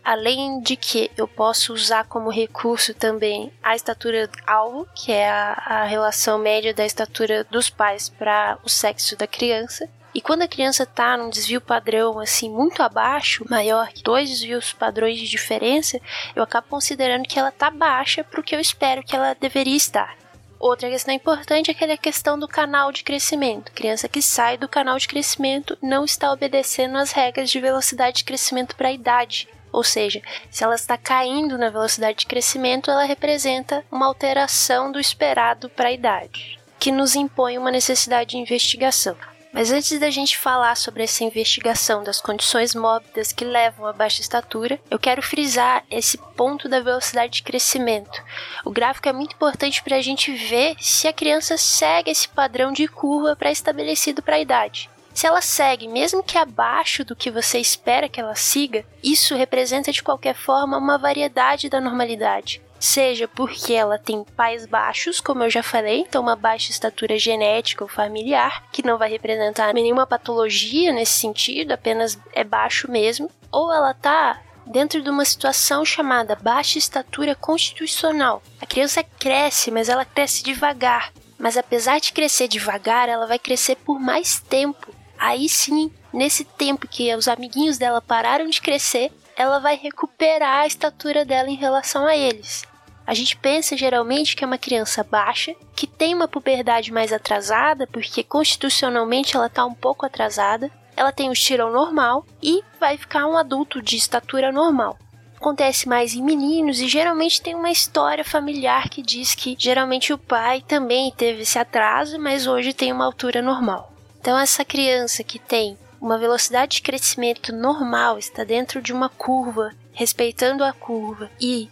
além 0.04 0.60
de 0.60 0.76
que 0.76 1.10
eu 1.16 1.28
posso 1.28 1.72
usar 1.72 2.04
como 2.04 2.30
recurso 2.30 2.92
também 2.92 3.52
a 3.62 3.76
estatura 3.76 4.28
alvo, 4.46 4.86
que 4.94 5.12
é 5.12 5.30
a, 5.30 5.52
a 5.52 5.84
relação 5.84 6.38
média 6.38 6.74
da 6.74 6.84
estatura 6.84 7.44
dos 7.44 7.70
pais 7.70 8.08
para 8.08 8.58
o 8.64 8.68
sexo 8.68 9.16
da 9.16 9.26
criança, 9.26 9.88
e 10.14 10.20
quando 10.20 10.42
a 10.42 10.48
criança 10.48 10.82
está 10.82 11.16
num 11.16 11.30
desvio 11.30 11.60
padrão 11.60 12.18
assim 12.18 12.50
muito 12.50 12.82
abaixo, 12.82 13.44
maior 13.48 13.88
que 13.88 14.02
dois 14.02 14.28
desvios 14.28 14.72
padrões 14.72 15.18
de 15.18 15.28
diferença, 15.28 16.00
eu 16.34 16.42
acabo 16.42 16.66
considerando 16.68 17.28
que 17.28 17.38
ela 17.38 17.50
está 17.50 17.70
baixa 17.70 18.24
para 18.24 18.40
o 18.40 18.42
que 18.42 18.54
eu 18.54 18.60
espero 18.60 19.04
que 19.04 19.14
ela 19.14 19.34
deveria 19.34 19.76
estar. 19.76 20.16
Outra 20.58 20.90
questão 20.90 21.14
importante 21.14 21.70
é 21.70 21.72
aquela 21.72 21.96
questão 21.96 22.38
do 22.38 22.46
canal 22.46 22.92
de 22.92 23.02
crescimento. 23.02 23.72
Criança 23.72 24.08
que 24.08 24.20
sai 24.20 24.58
do 24.58 24.68
canal 24.68 24.98
de 24.98 25.08
crescimento 25.08 25.78
não 25.80 26.04
está 26.04 26.30
obedecendo 26.30 26.98
às 26.98 27.12
regras 27.12 27.48
de 27.48 27.58
velocidade 27.60 28.18
de 28.18 28.24
crescimento 28.24 28.76
para 28.76 28.88
a 28.88 28.92
idade. 28.92 29.48
Ou 29.72 29.82
seja, 29.82 30.20
se 30.50 30.62
ela 30.62 30.74
está 30.74 30.98
caindo 30.98 31.56
na 31.56 31.70
velocidade 31.70 32.18
de 32.18 32.26
crescimento, 32.26 32.90
ela 32.90 33.04
representa 33.04 33.82
uma 33.90 34.04
alteração 34.04 34.92
do 34.92 35.00
esperado 35.00 35.70
para 35.70 35.88
a 35.88 35.92
idade, 35.92 36.58
que 36.78 36.92
nos 36.92 37.14
impõe 37.14 37.56
uma 37.56 37.70
necessidade 37.70 38.30
de 38.30 38.36
investigação. 38.36 39.16
Mas 39.52 39.72
antes 39.72 39.98
da 39.98 40.10
gente 40.10 40.38
falar 40.38 40.76
sobre 40.76 41.02
essa 41.02 41.24
investigação 41.24 42.04
das 42.04 42.20
condições 42.20 42.72
mórbidas 42.72 43.32
que 43.32 43.44
levam 43.44 43.84
à 43.84 43.92
baixa 43.92 44.20
estatura, 44.20 44.78
eu 44.88 44.98
quero 44.98 45.20
frisar 45.20 45.84
esse 45.90 46.16
ponto 46.36 46.68
da 46.68 46.80
velocidade 46.80 47.32
de 47.32 47.42
crescimento. 47.42 48.22
O 48.64 48.70
gráfico 48.70 49.08
é 49.08 49.12
muito 49.12 49.34
importante 49.34 49.82
para 49.82 49.96
a 49.96 50.00
gente 50.00 50.32
ver 50.32 50.76
se 50.78 51.08
a 51.08 51.12
criança 51.12 51.58
segue 51.58 52.12
esse 52.12 52.28
padrão 52.28 52.72
de 52.72 52.86
curva 52.86 53.34
pré-estabelecido 53.34 54.22
para 54.22 54.36
a 54.36 54.40
idade. 54.40 54.88
Se 55.12 55.26
ela 55.26 55.42
segue, 55.42 55.88
mesmo 55.88 56.22
que 56.22 56.38
abaixo 56.38 57.04
do 57.04 57.16
que 57.16 57.30
você 57.30 57.58
espera 57.58 58.08
que 58.08 58.20
ela 58.20 58.36
siga, 58.36 58.84
isso 59.02 59.34
representa 59.34 59.90
de 59.90 60.02
qualquer 60.02 60.36
forma 60.36 60.78
uma 60.78 60.96
variedade 60.96 61.68
da 61.68 61.80
normalidade 61.80 62.62
seja 62.80 63.28
porque 63.28 63.74
ela 63.74 63.98
tem 63.98 64.24
pais 64.24 64.64
baixos, 64.64 65.20
como 65.20 65.44
eu 65.44 65.50
já 65.50 65.62
falei, 65.62 66.00
então 66.00 66.22
uma 66.22 66.34
baixa 66.34 66.70
estatura 66.70 67.18
genética 67.18 67.84
ou 67.84 67.88
familiar, 67.88 68.64
que 68.72 68.84
não 68.84 68.96
vai 68.96 69.10
representar 69.10 69.74
nenhuma 69.74 70.06
patologia 70.06 70.90
nesse 70.92 71.12
sentido, 71.12 71.72
apenas 71.72 72.18
é 72.32 72.42
baixo 72.42 72.90
mesmo, 72.90 73.30
ou 73.52 73.70
ela 73.72 73.92
tá 73.92 74.40
dentro 74.66 75.02
de 75.02 75.10
uma 75.10 75.24
situação 75.24 75.84
chamada 75.84 76.34
baixa 76.34 76.78
estatura 76.78 77.34
constitucional. 77.34 78.42
A 78.60 78.66
criança 78.66 79.04
cresce, 79.04 79.70
mas 79.70 79.88
ela 79.88 80.04
cresce 80.04 80.42
devagar. 80.42 81.12
Mas 81.38 81.56
apesar 81.56 82.00
de 82.00 82.12
crescer 82.12 82.48
devagar, 82.48 83.08
ela 83.08 83.26
vai 83.26 83.38
crescer 83.38 83.76
por 83.76 83.98
mais 83.98 84.40
tempo. 84.40 84.94
Aí 85.18 85.48
sim, 85.48 85.90
nesse 86.12 86.44
tempo 86.44 86.88
que 86.88 87.14
os 87.14 87.28
amiguinhos 87.28 87.78
dela 87.78 88.00
pararam 88.00 88.46
de 88.48 88.60
crescer, 88.60 89.12
ela 89.36 89.58
vai 89.58 89.74
recuperar 89.74 90.60
a 90.60 90.66
estatura 90.66 91.24
dela 91.24 91.48
em 91.48 91.56
relação 91.56 92.06
a 92.06 92.16
eles. 92.16 92.69
A 93.10 93.14
gente 93.14 93.36
pensa 93.36 93.76
geralmente 93.76 94.36
que 94.36 94.44
é 94.44 94.46
uma 94.46 94.56
criança 94.56 95.02
baixa, 95.02 95.52
que 95.74 95.84
tem 95.84 96.14
uma 96.14 96.28
puberdade 96.28 96.92
mais 96.92 97.12
atrasada, 97.12 97.84
porque 97.88 98.22
constitucionalmente 98.22 99.34
ela 99.34 99.48
está 99.48 99.64
um 99.64 99.74
pouco 99.74 100.06
atrasada, 100.06 100.70
ela 100.96 101.10
tem 101.10 101.28
o 101.28 101.32
estirão 101.32 101.72
normal 101.72 102.24
e 102.40 102.62
vai 102.78 102.96
ficar 102.96 103.26
um 103.26 103.36
adulto 103.36 103.82
de 103.82 103.96
estatura 103.96 104.52
normal. 104.52 104.96
Acontece 105.36 105.88
mais 105.88 106.14
em 106.14 106.22
meninos 106.22 106.80
e 106.80 106.86
geralmente 106.86 107.42
tem 107.42 107.52
uma 107.52 107.72
história 107.72 108.24
familiar 108.24 108.88
que 108.88 109.02
diz 109.02 109.34
que 109.34 109.56
geralmente 109.58 110.12
o 110.12 110.18
pai 110.18 110.62
também 110.62 111.10
teve 111.10 111.42
esse 111.42 111.58
atraso, 111.58 112.16
mas 112.16 112.46
hoje 112.46 112.72
tem 112.72 112.92
uma 112.92 113.06
altura 113.06 113.42
normal. 113.42 113.92
Então 114.20 114.38
essa 114.38 114.64
criança 114.64 115.24
que 115.24 115.40
tem 115.40 115.76
uma 116.00 116.16
velocidade 116.16 116.76
de 116.76 116.82
crescimento 116.82 117.52
normal, 117.52 118.20
está 118.20 118.44
dentro 118.44 118.80
de 118.80 118.92
uma 118.92 119.08
curva, 119.08 119.72
respeitando 119.92 120.62
a 120.62 120.72
curva 120.72 121.28
e 121.40 121.68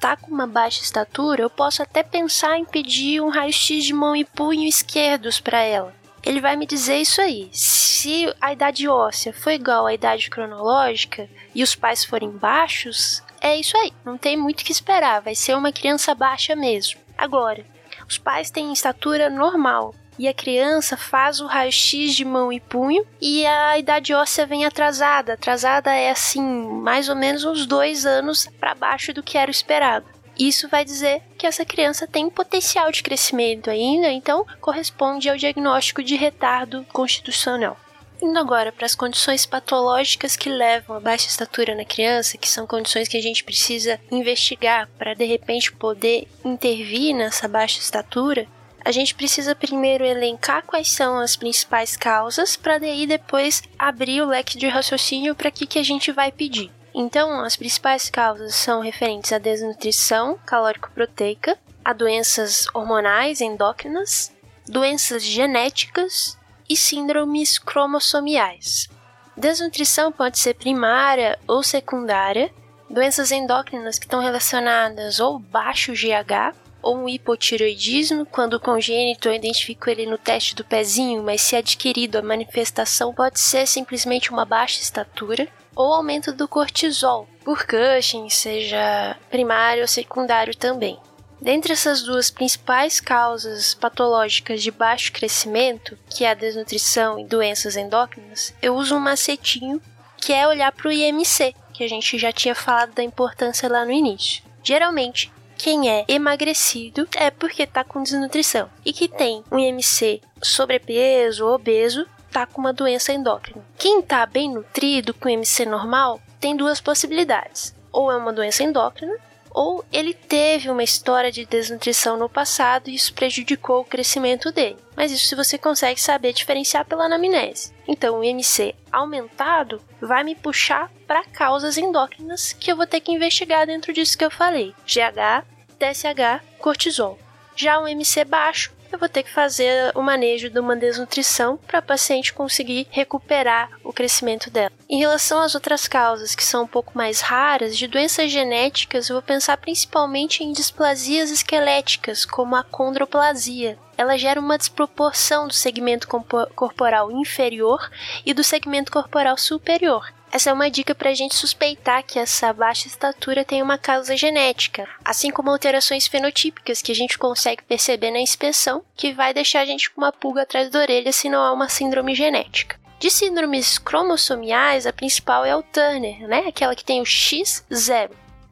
tá 0.00 0.16
com 0.16 0.30
uma 0.30 0.46
baixa 0.46 0.82
estatura, 0.82 1.42
eu 1.42 1.50
posso 1.50 1.82
até 1.82 2.02
pensar 2.02 2.58
em 2.58 2.64
pedir 2.64 3.20
um 3.20 3.28
raio-x 3.28 3.84
de 3.84 3.92
mão 3.92 4.14
e 4.14 4.24
punho 4.24 4.68
esquerdos 4.68 5.40
para 5.40 5.60
ela. 5.60 5.94
Ele 6.22 6.40
vai 6.40 6.56
me 6.56 6.66
dizer 6.66 6.98
isso 6.98 7.20
aí. 7.20 7.48
Se 7.52 8.34
a 8.40 8.52
idade 8.52 8.88
óssea 8.88 9.32
foi 9.32 9.54
igual 9.54 9.86
à 9.86 9.94
idade 9.94 10.28
cronológica 10.28 11.28
e 11.54 11.62
os 11.62 11.74
pais 11.74 12.04
forem 12.04 12.30
baixos, 12.30 13.22
é 13.40 13.56
isso 13.56 13.76
aí. 13.76 13.92
Não 14.04 14.18
tem 14.18 14.36
muito 14.36 14.62
o 14.62 14.64
que 14.64 14.72
esperar. 14.72 15.22
Vai 15.22 15.36
ser 15.36 15.56
uma 15.56 15.70
criança 15.70 16.14
baixa 16.14 16.56
mesmo. 16.56 17.00
Agora, 17.16 17.64
os 18.08 18.18
pais 18.18 18.50
têm 18.50 18.72
estatura 18.72 19.30
normal, 19.30 19.94
e 20.18 20.28
a 20.28 20.34
criança 20.34 20.96
faz 20.96 21.40
o 21.40 21.46
raio-x 21.46 22.14
de 22.14 22.24
mão 22.24 22.52
e 22.52 22.60
punho 22.60 23.06
e 23.20 23.46
a 23.46 23.78
idade 23.78 24.14
óssea 24.14 24.46
vem 24.46 24.64
atrasada. 24.64 25.34
Atrasada 25.34 25.92
é 25.92 26.10
assim, 26.10 26.42
mais 26.42 27.08
ou 27.08 27.16
menos 27.16 27.44
uns 27.44 27.66
dois 27.66 28.06
anos 28.06 28.48
para 28.58 28.74
baixo 28.74 29.12
do 29.12 29.22
que 29.22 29.38
era 29.38 29.50
o 29.50 29.52
esperado. 29.52 30.06
Isso 30.38 30.68
vai 30.68 30.84
dizer 30.84 31.22
que 31.38 31.46
essa 31.46 31.64
criança 31.64 32.06
tem 32.06 32.28
potencial 32.28 32.92
de 32.92 33.02
crescimento 33.02 33.70
ainda, 33.70 34.08
então 34.10 34.46
corresponde 34.60 35.30
ao 35.30 35.36
diagnóstico 35.36 36.02
de 36.02 36.14
retardo 36.14 36.84
constitucional. 36.92 37.78
Indo 38.20 38.38
agora 38.38 38.72
para 38.72 38.86
as 38.86 38.94
condições 38.94 39.44
patológicas 39.44 40.36
que 40.36 40.48
levam 40.48 40.96
a 40.96 41.00
baixa 41.00 41.28
estatura 41.28 41.74
na 41.74 41.84
criança, 41.84 42.38
que 42.38 42.48
são 42.48 42.66
condições 42.66 43.08
que 43.08 43.16
a 43.16 43.22
gente 43.22 43.44
precisa 43.44 44.00
investigar 44.10 44.88
para 44.98 45.14
de 45.14 45.24
repente 45.24 45.72
poder 45.72 46.26
intervir 46.44 47.14
nessa 47.14 47.46
baixa 47.46 47.78
estatura, 47.78 48.46
a 48.86 48.92
gente 48.92 49.16
precisa 49.16 49.52
primeiro 49.52 50.04
elencar 50.04 50.62
quais 50.64 50.92
são 50.92 51.18
as 51.18 51.34
principais 51.34 51.96
causas, 51.96 52.54
para 52.54 52.78
daí 52.78 53.04
depois 53.04 53.60
abrir 53.76 54.22
o 54.22 54.28
leque 54.28 54.56
de 54.56 54.68
raciocínio 54.68 55.34
para 55.34 55.50
que, 55.50 55.66
que 55.66 55.80
a 55.80 55.82
gente 55.82 56.12
vai 56.12 56.30
pedir. 56.30 56.70
Então, 56.94 57.40
as 57.40 57.56
principais 57.56 58.08
causas 58.08 58.54
são 58.54 58.80
referentes 58.80 59.32
à 59.32 59.38
desnutrição 59.38 60.38
calórico-proteica, 60.46 61.58
a 61.84 61.92
doenças 61.92 62.68
hormonais 62.72 63.40
endócrinas, 63.40 64.32
doenças 64.68 65.24
genéticas 65.24 66.38
e 66.70 66.76
síndromes 66.76 67.58
cromossomiais. 67.58 68.88
Desnutrição 69.36 70.12
pode 70.12 70.38
ser 70.38 70.54
primária 70.54 71.36
ou 71.48 71.60
secundária, 71.60 72.54
doenças 72.88 73.32
endócrinas 73.32 73.98
que 73.98 74.04
estão 74.04 74.20
relacionadas 74.20 75.18
ou 75.18 75.40
baixo 75.40 75.92
GH, 75.92 76.54
ou 76.86 76.96
um 76.96 77.08
hipotiroidismo, 77.08 78.24
quando 78.24 78.60
congênito 78.60 79.28
eu 79.28 79.34
identifico 79.34 79.90
ele 79.90 80.06
no 80.06 80.16
teste 80.16 80.54
do 80.54 80.64
pezinho, 80.64 81.20
mas 81.20 81.40
se 81.40 81.56
adquirido 81.56 82.16
a 82.16 82.22
manifestação 82.22 83.12
pode 83.12 83.40
ser 83.40 83.66
simplesmente 83.66 84.30
uma 84.30 84.44
baixa 84.44 84.80
estatura, 84.80 85.48
ou 85.74 85.92
aumento 85.92 86.32
do 86.32 86.46
cortisol, 86.46 87.28
por 87.44 87.66
Cushing, 87.66 88.30
seja 88.30 89.16
primário 89.28 89.82
ou 89.82 89.88
secundário 89.88 90.54
também. 90.54 90.96
Dentre 91.40 91.72
essas 91.72 92.02
duas 92.02 92.30
principais 92.30 93.00
causas 93.00 93.74
patológicas 93.74 94.62
de 94.62 94.70
baixo 94.70 95.12
crescimento, 95.12 95.98
que 96.08 96.24
é 96.24 96.30
a 96.30 96.34
desnutrição 96.34 97.18
e 97.18 97.24
doenças 97.24 97.76
endócrinas, 97.76 98.54
eu 98.62 98.76
uso 98.76 98.94
um 98.94 99.00
macetinho 99.00 99.82
que 100.16 100.32
é 100.32 100.46
olhar 100.46 100.70
para 100.70 100.88
o 100.88 100.92
IMC, 100.92 101.52
que 101.74 101.82
a 101.82 101.88
gente 101.88 102.16
já 102.16 102.32
tinha 102.32 102.54
falado 102.54 102.94
da 102.94 103.02
importância 103.02 103.68
lá 103.68 103.84
no 103.84 103.90
início. 103.92 104.42
Geralmente, 104.62 105.30
quem 105.56 105.90
é 105.90 106.04
emagrecido 106.08 107.08
é 107.16 107.30
porque 107.30 107.62
está 107.62 107.82
com 107.82 108.02
desnutrição. 108.02 108.68
E 108.84 108.92
que 108.92 109.08
tem 109.08 109.42
um 109.50 109.58
IMC 109.58 110.20
sobrepeso, 110.42 111.46
obeso, 111.46 112.06
está 112.26 112.46
com 112.46 112.60
uma 112.60 112.72
doença 112.72 113.12
endócrina. 113.12 113.64
Quem 113.78 114.00
está 114.00 114.24
bem 114.26 114.52
nutrido 114.52 115.14
com 115.14 115.28
MC 115.28 115.64
normal 115.64 116.20
tem 116.38 116.56
duas 116.56 116.80
possibilidades: 116.80 117.74
ou 117.90 118.12
é 118.12 118.16
uma 118.16 118.32
doença 118.32 118.62
endócrina, 118.62 119.16
ou 119.56 119.82
ele 119.90 120.12
teve 120.12 120.68
uma 120.68 120.82
história 120.82 121.32
de 121.32 121.46
desnutrição 121.46 122.18
no 122.18 122.28
passado 122.28 122.90
e 122.90 122.94
isso 122.94 123.14
prejudicou 123.14 123.80
o 123.80 123.84
crescimento 123.86 124.52
dele. 124.52 124.76
Mas 124.94 125.10
isso 125.10 125.34
você 125.34 125.56
consegue 125.56 125.98
saber 125.98 126.34
diferenciar 126.34 126.84
pela 126.84 127.06
anamnese. 127.06 127.72
Então, 127.88 128.18
o 128.18 128.22
MC 128.22 128.74
aumentado 128.92 129.80
vai 129.98 130.22
me 130.22 130.34
puxar 130.34 130.92
para 131.06 131.24
causas 131.24 131.78
endócrinas 131.78 132.52
que 132.52 132.70
eu 132.70 132.76
vou 132.76 132.86
ter 132.86 133.00
que 133.00 133.10
investigar 133.10 133.66
dentro 133.66 133.94
disso 133.94 134.18
que 134.18 134.26
eu 134.26 134.30
falei: 134.30 134.74
GH, 134.86 135.46
TSH, 135.78 136.44
cortisol. 136.58 137.18
Já 137.56 137.80
o 137.80 137.88
MC 137.88 138.26
baixo 138.26 138.75
eu 138.92 138.98
vou 138.98 139.08
ter 139.08 139.22
que 139.22 139.30
fazer 139.30 139.92
o 139.94 140.02
manejo 140.02 140.50
de 140.50 140.58
uma 140.58 140.76
desnutrição 140.76 141.56
para 141.56 141.78
a 141.78 141.82
paciente 141.82 142.32
conseguir 142.32 142.86
recuperar 142.90 143.70
o 143.82 143.92
crescimento 143.92 144.50
dela. 144.50 144.72
Em 144.88 144.98
relação 144.98 145.40
às 145.40 145.54
outras 145.54 145.88
causas, 145.88 146.34
que 146.34 146.44
são 146.44 146.64
um 146.64 146.68
pouco 146.68 146.96
mais 146.96 147.20
raras, 147.20 147.76
de 147.76 147.86
doenças 147.86 148.30
genéticas, 148.30 149.08
eu 149.08 149.16
vou 149.16 149.22
pensar 149.22 149.56
principalmente 149.56 150.44
em 150.44 150.52
displasias 150.52 151.30
esqueléticas, 151.30 152.24
como 152.24 152.56
a 152.56 152.62
condroplasia. 152.62 153.78
Ela 153.98 154.18
gera 154.18 154.40
uma 154.40 154.58
desproporção 154.58 155.48
do 155.48 155.54
segmento 155.54 156.06
corporal 156.54 157.10
inferior 157.10 157.90
e 158.24 158.34
do 158.34 158.44
segmento 158.44 158.92
corporal 158.92 159.38
superior. 159.38 160.12
Essa 160.36 160.50
é 160.50 160.52
uma 160.52 160.70
dica 160.70 160.94
para 160.94 161.08
a 161.08 161.14
gente 161.14 161.34
suspeitar 161.34 162.04
que 162.04 162.18
essa 162.18 162.52
baixa 162.52 162.86
estatura 162.86 163.42
tem 163.42 163.62
uma 163.62 163.78
causa 163.78 164.14
genética, 164.14 164.86
assim 165.02 165.30
como 165.30 165.48
alterações 165.48 166.06
fenotípicas 166.06 166.82
que 166.82 166.92
a 166.92 166.94
gente 166.94 167.16
consegue 167.16 167.62
perceber 167.62 168.10
na 168.10 168.20
inspeção, 168.20 168.84
que 168.94 169.14
vai 169.14 169.32
deixar 169.32 169.60
a 169.60 169.64
gente 169.64 169.90
com 169.90 170.02
uma 170.02 170.12
pulga 170.12 170.42
atrás 170.42 170.68
da 170.68 170.78
orelha 170.78 171.10
se 171.10 171.30
não 171.30 171.42
há 171.42 171.50
uma 171.54 171.70
síndrome 171.70 172.14
genética. 172.14 172.78
De 172.98 173.08
síndromes 173.10 173.78
cromossomiais, 173.78 174.86
a 174.86 174.92
principal 174.92 175.42
é 175.42 175.56
o 175.56 175.62
Turner, 175.62 176.28
né? 176.28 176.44
aquela 176.46 176.76
que 176.76 176.84
tem 176.84 177.00
o 177.00 177.04
X0 177.04 178.10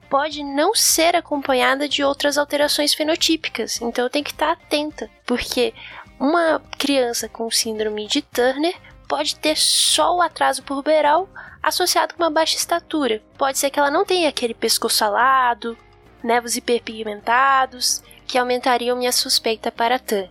pode 0.08 0.42
não 0.42 0.74
ser 0.74 1.14
acompanhada 1.14 1.86
de 1.86 2.02
outras 2.02 2.38
alterações 2.38 2.94
fenotípicas, 2.94 3.78
então 3.82 4.08
tem 4.08 4.22
que 4.22 4.30
estar 4.30 4.52
atenta, 4.52 5.10
porque 5.26 5.74
uma 6.18 6.62
criança 6.78 7.28
com 7.28 7.50
síndrome 7.50 8.06
de 8.06 8.22
Turner 8.22 8.74
pode 9.14 9.36
ter 9.36 9.56
só 9.56 10.16
o 10.16 10.20
atraso 10.20 10.60
puberal 10.64 11.28
associado 11.62 12.14
com 12.14 12.22
uma 12.24 12.30
baixa 12.30 12.56
estatura. 12.56 13.22
Pode 13.38 13.58
ser 13.58 13.70
que 13.70 13.78
ela 13.78 13.88
não 13.88 14.04
tenha 14.04 14.28
aquele 14.28 14.52
pescoço 14.52 15.04
alado, 15.04 15.78
nervos 16.20 16.56
hiperpigmentados, 16.56 18.02
que 18.26 18.36
aumentariam 18.36 18.96
minha 18.96 19.12
suspeita 19.12 19.70
para 19.70 20.00
TAN. 20.00 20.28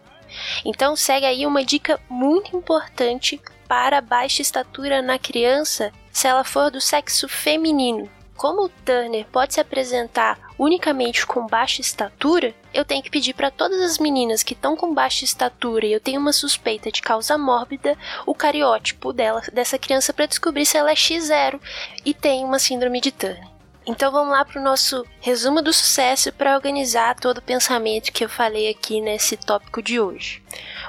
Então 0.66 0.98
segue 0.98 1.26
aí 1.26 1.46
uma 1.46 1.64
dica 1.64 1.98
muito 2.10 2.58
importante 2.58 3.40
para 3.70 4.02
baixa 4.02 4.42
estatura 4.42 5.02
na 5.02 5.18
criança 5.18 5.94
se 6.12 6.28
ela 6.28 6.44
for 6.44 6.70
do 6.70 6.82
sexo 6.82 7.30
feminino. 7.30 8.12
Como 8.36 8.66
o 8.66 8.70
Turner 8.70 9.26
pode 9.32 9.54
se 9.54 9.62
apresentar 9.62 10.38
unicamente 10.58 11.26
com 11.26 11.48
baixa 11.48 11.82
estatura, 11.82 12.54
eu 12.74 12.86
tenho 12.86 13.04
que 13.04 13.10
pedir 13.10 13.34
para 13.34 13.52
todas 13.52 13.82
as 13.82 13.98
meninas 13.98 14.44
que 14.44 14.54
estão 14.54 14.76
com 14.76 14.94
baixa 14.94 15.26
estatura 15.26 15.86
e 15.86 15.94
eu 15.94 16.00
tenho 16.00 16.20
uma 16.20 16.34
suspeita 16.34 16.92
de 16.92 17.02
causa 17.02 17.38
mórbida, 17.38 17.98
o 18.26 18.34
cariótipo 18.34 19.14
dela, 19.14 19.42
dessa 19.52 19.78
criança 19.78 20.14
para 20.14 20.26
descobrir 20.26 20.66
se 20.66 20.78
ela 20.78 20.92
é 20.92 20.96
X0 20.96 21.60
e 22.06 22.14
tem 22.14 22.44
uma 22.44 22.60
síndrome 22.60 23.02
de 23.02 23.12
Turner. 23.12 23.54
Então 23.86 24.12
vamos 24.14 24.32
lá 24.32 24.46
para 24.46 24.62
o 24.62 24.64
nosso 24.64 25.06
resumo 25.20 25.62
do 25.62 25.74
sucesso 25.74 26.32
para 26.32 26.56
organizar 26.56 27.20
todo 27.20 27.40
o 27.40 27.42
pensamento 27.42 28.14
que 28.14 28.24
eu 28.24 28.30
falei 28.30 28.70
aqui 28.70 29.02
nesse 29.02 29.36
tópico 29.36 29.82
de 29.82 30.00
hoje. 30.00 30.42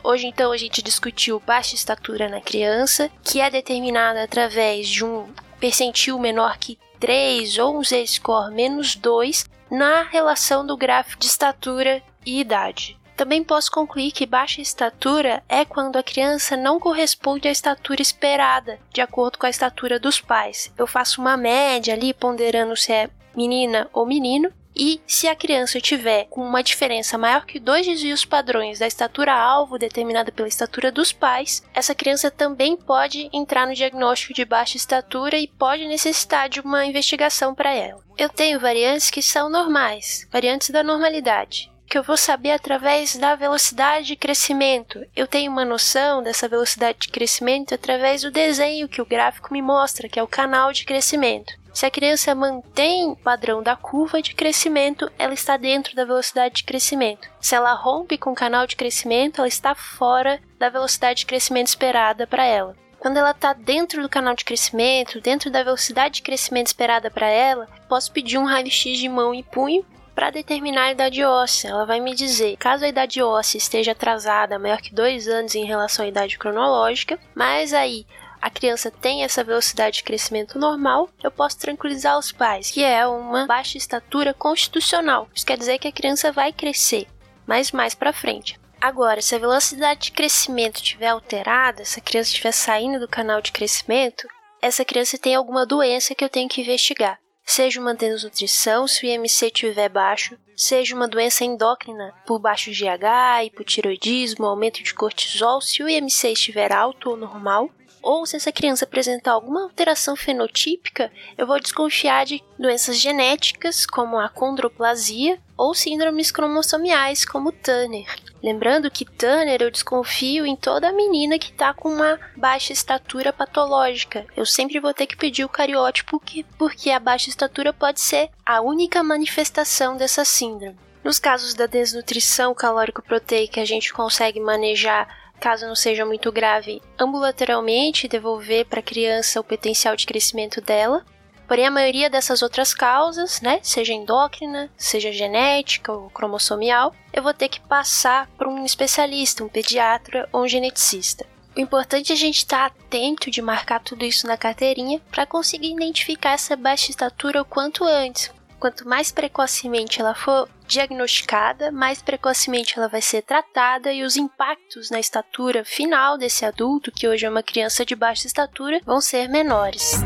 Hoje 0.05 0.29
então 0.29 0.53
a 0.53 0.57
gente 0.57 0.81
discutiu 0.81 1.43
baixa 1.45 1.75
estatura 1.75 2.29
na 2.29 2.41
criança, 2.41 3.11
que 3.25 3.41
é 3.41 3.51
determinada 3.51 4.23
através 4.23 4.89
de 4.89 5.05
um 5.05 5.27
percentil 5.65 6.19
menor 6.19 6.59
que 6.59 6.79
3 7.01 7.57
ou 7.57 7.79
um 7.79 7.83
z-score 7.83 8.53
menos 8.53 8.97
2 8.97 9.47
na 9.71 10.03
relação 10.03 10.67
do 10.67 10.77
gráfico 10.77 11.19
de 11.19 11.27
estatura 11.27 12.03
e 12.27 12.39
idade. 12.39 13.01
Também 13.17 13.43
posso 13.43 13.73
concluir 13.73 14.13
que 14.13 14.27
baixa 14.27 14.61
estatura 14.61 15.43
é 15.49 15.65
quando 15.65 15.97
a 15.97 16.03
criança 16.03 16.55
não 16.55 16.79
corresponde 16.79 17.49
à 17.49 17.51
estatura 17.51 18.03
esperada, 18.03 18.79
de 18.93 19.01
acordo 19.01 19.39
com 19.39 19.47
a 19.47 19.49
estatura 19.49 19.99
dos 19.99 20.21
pais. 20.21 20.71
Eu 20.77 20.87
faço 20.87 21.19
uma 21.19 21.35
média 21.35 21.95
ali, 21.95 22.13
ponderando 22.13 22.77
se 22.77 22.93
é 22.93 23.09
menina 23.35 23.89
ou 23.91 24.05
menino, 24.05 24.53
e 24.77 25.01
se 25.07 25.29
a 25.29 25.37
criança 25.37 25.81
tiver 25.81 26.25
com 26.25 26.45
uma 26.45 26.63
diferença 26.63 27.17
maior 27.17 27.47
que 27.47 27.61
dois 27.61 27.87
desvios 27.87 28.25
padrões 28.25 28.79
da 28.79 28.87
estatura-alvo 28.87 29.79
determinada 29.79 30.33
pela 30.33 30.49
estatura 30.49 30.91
dos 30.91 31.13
pais, 31.13 31.63
essa 31.73 31.95
criança 31.95 32.31
também 32.31 32.77
pode 32.77 33.29
entrar 33.33 33.67
no 33.67 33.75
diagnóstico 33.75 34.35
de 34.35 34.45
baixa 34.45 34.77
estatura 34.77 35.39
e 35.39 35.47
pode 35.47 35.87
necessitar 35.87 36.49
de 36.49 36.61
uma 36.61 36.85
investigação 36.85 37.55
para 37.55 37.73
ela. 37.73 38.03
Eu 38.19 38.29
tenho 38.29 38.59
variantes 38.59 39.11
que 39.11 39.23
são 39.23 39.49
normais, 39.49 40.27
variantes 40.31 40.71
da 40.71 40.83
normalidade 40.83 41.73
que 41.87 41.99
eu 41.99 42.03
vou 42.03 42.17
saber 42.17 42.51
através 42.51 43.15
da 43.17 43.37
velocidade 43.37 44.07
de 44.09 44.17
crescimento. 44.17 45.05
Eu 45.15 45.27
tenho 45.27 45.53
uma 45.53 45.65
noção 45.65 46.23
dessa 46.23 46.49
velocidade 46.49 46.99
de 47.01 47.09
crescimento 47.09 47.75
através 47.75 48.23
do 48.23 48.31
desenho 48.31 48.89
que 48.89 49.03
o 49.03 49.07
gráfico 49.07 49.53
me 49.53 49.63
mostra, 49.63 50.09
que 50.09 50.19
é 50.19 50.23
o 50.23 50.27
canal 50.27 50.73
de 50.73 50.85
crescimento. 50.85 51.53
Se 51.75 51.85
a 51.85 51.91
criança 51.91 52.33
mantém 52.37 53.09
o 53.09 53.17
padrão 53.17 53.61
da 53.61 53.75
curva 53.75 54.23
de 54.23 54.33
crescimento, 54.33 55.11
ela 55.19 55.35
está 55.35 55.57
dentro 55.57 55.97
da 55.97 56.05
velocidade 56.05 56.55
de 56.55 56.65
crescimento. 56.65 57.29
Se 57.41 57.57
ela 57.57 57.75
rompe 57.75 58.17
com 58.17 58.31
o 58.31 58.35
canal 58.35 58.65
de 58.65 58.77
crescimento, 58.77 59.41
ela 59.41 59.49
está 59.49 59.75
fora 59.75 60.41
da 60.57 60.69
velocidade 60.69 61.21
de 61.21 61.27
crescimento 61.27 61.67
esperada 61.67 62.29
para 62.29 62.45
ela. 62.45 62.77
Quando 63.01 63.17
ela 63.17 63.33
está 63.33 63.53
dentro 63.53 64.01
do 64.01 64.09
canal 64.09 64.37
de 64.37 64.45
crescimento, 64.45 65.21
dentro 65.21 65.51
da 65.51 65.65
velocidade 65.65 66.15
de 66.15 66.23
crescimento 66.23 66.69
esperada 66.69 67.11
para 67.11 67.29
ela, 67.29 67.69
posso 67.89 68.13
pedir 68.13 68.39
um 68.39 68.47
raio-x 68.47 68.97
de 68.97 69.09
mão 69.09 69.35
e 69.35 69.43
punho 69.43 69.85
para 70.15 70.31
determinar 70.31 70.85
a 70.85 70.93
idade 70.93 71.25
óssea. 71.25 71.71
Ela 71.71 71.85
vai 71.85 71.99
me 71.99 72.15
dizer, 72.15 72.57
caso 72.57 72.85
a 72.85 72.89
idade 72.89 73.21
óssea 73.21 73.59
esteja 73.59 73.93
atrasada 73.93 74.61
maior 74.61 74.81
que 74.81 74.95
dois 74.95 75.27
anos 75.27 75.57
em 75.57 75.65
relação 75.65 76.05
à 76.05 76.09
idade 76.09 76.39
cronológica, 76.39 77.19
mas 77.35 77.75
aí 77.75 78.07
a 78.45 78.51
criança 78.51 78.91
tem 78.91 79.25
essa 79.25 79.43
velocidade 79.43 79.97
de 79.97 80.05
crescimento 80.05 80.59
normal, 80.59 81.09
eu 81.23 81.31
posso 81.31 81.59
tranquilizar 81.59 82.19
os 82.19 82.31
pais, 82.31 82.71
que 82.71 82.85
é 82.85 83.07
uma 83.07 83.47
baixa 83.47 83.79
estatura 83.79 84.35
constitucional. 84.35 85.27
Isso 85.35 85.47
quer 85.47 85.57
dizer 85.57 85.79
que 85.79 85.89
a 85.89 85.93
criança 85.93 86.31
vai 86.31 86.53
crescer, 86.53 87.07
mas 87.47 87.73
mais 87.73 87.95
para 87.95 88.13
frente. 88.13 88.61
Agora, 88.79 89.23
se 89.23 89.35
a 89.35 89.39
velocidade 89.39 90.01
de 90.03 90.13
crescimento 90.13 90.77
estiver 90.77 91.07
alterada, 91.07 91.87
se 91.87 91.99
a 91.99 92.03
criança 92.03 92.33
estiver 92.33 92.53
saindo 92.53 93.01
do 93.01 93.09
canal 93.09 93.41
de 93.41 93.51
crescimento, 93.51 94.29
essa 94.61 94.85
criança 94.85 95.17
tem 95.17 95.35
alguma 95.35 95.65
doença 95.65 96.15
que 96.15 96.23
eu 96.23 96.29
tenho 96.29 96.47
que 96.47 96.61
investigar. 96.61 97.19
Seja 97.47 97.81
uma 97.81 97.95
desnutrição, 97.95 98.87
se 98.87 99.07
o 99.07 99.09
IMC 99.09 99.47
estiver 99.47 99.89
baixo, 99.89 100.37
seja 100.55 100.95
uma 100.95 101.09
doença 101.09 101.45
endócrina 101.45 102.13
por 102.27 102.39
baixo 102.39 102.71
GH, 102.71 103.47
hipotiroidismo, 103.47 104.45
aumento 104.45 104.83
de 104.83 104.93
cortisol, 104.93 105.63
se 105.63 105.83
o 105.83 105.89
IMC 105.89 106.33
estiver 106.33 106.73
alto 106.73 107.09
ou 107.09 107.17
normal, 107.17 107.71
ou 108.05 108.27
se 108.27 108.37
essa 108.37 108.53
criança 108.53 108.85
apresentar 108.85 109.33
alguma 109.33 109.63
alteração 109.63 110.15
fenotípica, 110.15 111.11
eu 111.39 111.47
vou 111.47 111.59
desconfiar 111.59 112.27
de 112.27 112.45
doenças 112.59 112.99
genéticas, 112.99 113.87
como 113.87 114.19
a 114.19 114.29
condroplasia, 114.29 115.41
ou 115.57 115.75
síndromes 115.75 116.31
cromossomiais, 116.31 117.25
como 117.25 117.51
Turner. 117.51 118.07
Lembrando 118.43 118.91
que 118.91 119.07
Turner 119.07 119.63
eu 119.63 119.71
desconfio 119.71 120.45
em 120.45 120.55
toda 120.55 120.93
menina 120.93 121.39
que 121.39 121.51
está 121.51 121.73
com 121.73 121.89
uma 121.89 122.21
baixa 122.37 122.75
estatura 122.75 123.33
patológica. 123.33 124.27
Eu 124.37 124.45
sempre 124.45 124.79
vou 124.79 124.93
ter 124.93 125.07
que 125.07 125.17
pedir 125.17 125.45
o 125.45 125.49
cariótipo 125.49 126.21
porque 126.59 126.91
a 126.91 127.01
baixa 127.01 127.31
estatura 127.31 127.73
pode 127.73 128.01
ser 128.01 128.29
a 128.45 128.61
única 128.61 129.03
manifestação 129.03 129.97
dessa 129.97 130.25
síndrome. 130.25 130.77
Nos 131.03 131.19
casos 131.19 131.55
da 131.55 131.67
desnutrição 131.67 132.55
calórico-proteica, 132.55 133.61
a 133.61 133.65
gente 133.65 133.93
consegue 133.93 134.41
manejar 134.41 135.24
caso 135.45 135.67
não 135.67 135.75
seja 135.75 136.07
muito 136.07 136.33
grave, 136.33 136.81
ambulatorialmente 136.99 138.09
devolver 138.09 138.65
para 138.65 138.81
a 138.81 138.83
criança 138.83 139.39
o 139.39 139.45
potencial 139.45 139.95
de 139.95 140.07
crescimento 140.07 140.59
dela. 140.59 141.05
Porém, 141.47 141.67
a 141.67 141.71
maioria 141.71 142.09
dessas 142.09 142.41
outras 142.41 142.73
causas, 142.73 143.43
né, 143.43 143.61
seja 143.63 143.93
endócrina, 143.93 144.71
seja 144.75 145.13
genética 145.13 145.93
ou 145.93 146.09
cromossomial, 146.09 146.95
eu 147.13 147.23
vou 147.23 147.35
ter 147.35 147.51
que 147.51 147.61
passar 147.61 148.27
para 148.39 148.49
um 148.49 148.65
especialista, 148.65 149.45
um 149.45 149.49
pediatra 149.49 150.27
ou 150.33 150.45
um 150.45 150.49
geneticista. 150.49 151.27
O 151.55 151.61
importante 151.61 152.11
é 152.11 152.15
a 152.15 152.19
gente 152.19 152.39
estar 152.39 152.71
tá 152.71 152.77
atento 152.87 153.31
de 153.31 153.43
marcar 153.43 153.81
tudo 153.81 154.03
isso 154.03 154.27
na 154.27 154.39
carteirinha 154.39 154.99
para 155.11 155.27
conseguir 155.27 155.75
identificar 155.75 156.33
essa 156.33 156.57
baixa 156.57 156.91
estatura 156.91 157.43
o 157.43 157.45
quanto 157.45 157.85
antes, 157.85 158.33
quanto 158.59 158.89
mais 158.89 159.13
precocemente 159.13 160.01
ela 160.01 160.15
for 160.15 160.49
diagnosticada, 160.67 161.71
mais 161.71 162.03
precocemente 162.03 162.79
ela 162.79 162.89
vai 162.89 163.01
ser 163.01 163.23
tratada 163.23 163.93
e 163.93 164.03
os 164.03 164.17
impactos 164.17 164.91
na 164.91 164.99
estatura 164.99 165.65
final 165.65 166.17
desse 166.19 166.45
adulto, 166.45 166.91
que 166.91 167.07
hoje 167.09 167.27
é 167.27 167.31
uma 167.31 167.43
criança 167.43 167.85
de 167.85 167.95
baixa 167.95 168.27
estatura, 168.27 168.81
vão 168.85 169.01
ser 169.01 169.29
menores. 169.29 170.03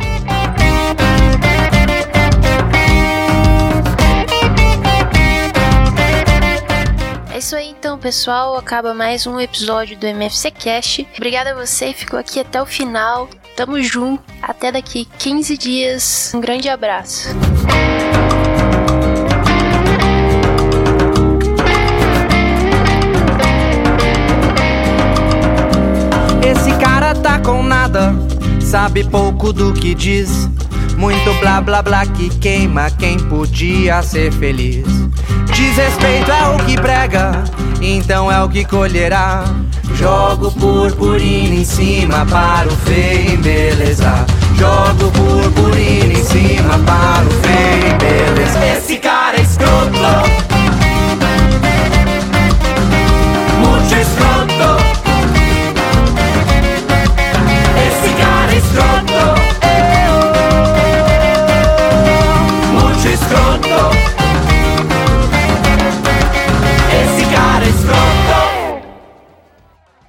É 7.32 7.38
isso 7.38 7.54
aí 7.54 7.68
então, 7.68 7.96
pessoal, 7.96 8.56
acaba 8.56 8.92
mais 8.92 9.24
um 9.24 9.38
episódio 9.38 9.96
do 9.96 10.06
MFC 10.06 10.50
Cast. 10.50 11.08
Obrigada 11.16 11.52
a 11.52 11.54
você 11.54 11.92
ficou 11.92 12.18
aqui 12.18 12.40
até 12.40 12.60
o 12.60 12.66
final. 12.66 13.28
Tamo 13.54 13.80
junto. 13.80 14.24
Até 14.42 14.72
daqui 14.72 15.04
15 15.18 15.56
dias. 15.56 16.32
Um 16.34 16.40
grande 16.40 16.68
abraço. 16.68 17.28
Tá 27.22 27.40
com 27.40 27.62
nada, 27.62 28.14
sabe 28.60 29.04
pouco 29.04 29.52
do 29.52 29.72
que 29.72 29.94
diz. 29.94 30.48
Muito 30.96 31.32
blá 31.40 31.60
blá 31.60 31.82
blá 31.82 32.06
que 32.06 32.28
queima 32.28 32.90
quem 32.90 33.18
podia 33.18 34.02
ser 34.02 34.32
feliz. 34.32 34.86
Desrespeito 35.52 36.30
é 36.30 36.48
o 36.48 36.58
que 36.64 36.76
prega, 36.76 37.44
então 37.80 38.30
é 38.30 38.42
o 38.42 38.48
que 38.48 38.64
colherá. 38.64 39.44
Jogo 39.94 40.52
purpurina 40.52 41.54
em 41.54 41.64
cima 41.64 42.24
para 42.26 42.68
o 42.68 42.76
feio 42.76 43.34
embelezar. 43.34 44.24
Jogo 44.54 45.10
purpurina 45.12 46.12
em 46.12 46.24
cima 46.24 46.78
para 46.86 47.26
o 47.26 47.30
feio 47.42 47.94
embelezar. 47.94 48.76
Esse 48.76 48.96
cara 48.98 49.36
é 49.36 49.42
escroto. 49.42 50.37